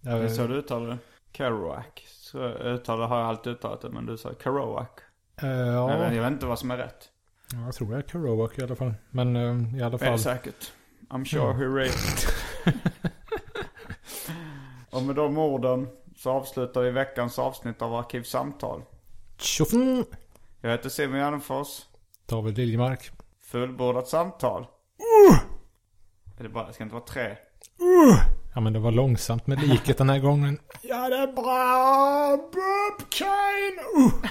[0.00, 0.98] Det är så du uttalar det?
[1.32, 1.84] Kerouac.
[2.30, 4.88] Så uttalar har jag alltid uttalat det men du sa Kerouac.
[5.42, 7.08] Eh, Jag, vet, ja, jag vet inte vad som är rätt.
[7.66, 8.94] jag tror det är Kerouac i alla fall.
[9.10, 10.18] Men eh, i alla Det är fall.
[10.18, 10.72] säkert.
[11.08, 12.32] I'm sure he raped.
[14.90, 18.82] Och med de orden så avslutar vi veckans avsnitt av Arkivsamtal.
[19.38, 20.04] Tjoffen!
[20.60, 21.82] Jag heter Simon Gärdenfors.
[22.26, 23.10] David Liljemark.
[23.40, 24.66] Fullbordat samtal.
[26.38, 27.36] Är det bara, det ska inte vara tre.
[28.54, 30.58] Ja men det var långsamt med liket den här gången.
[30.82, 32.36] Ja det är bra!
[32.36, 34.06] Bob Kane!
[34.06, 34.30] Uh.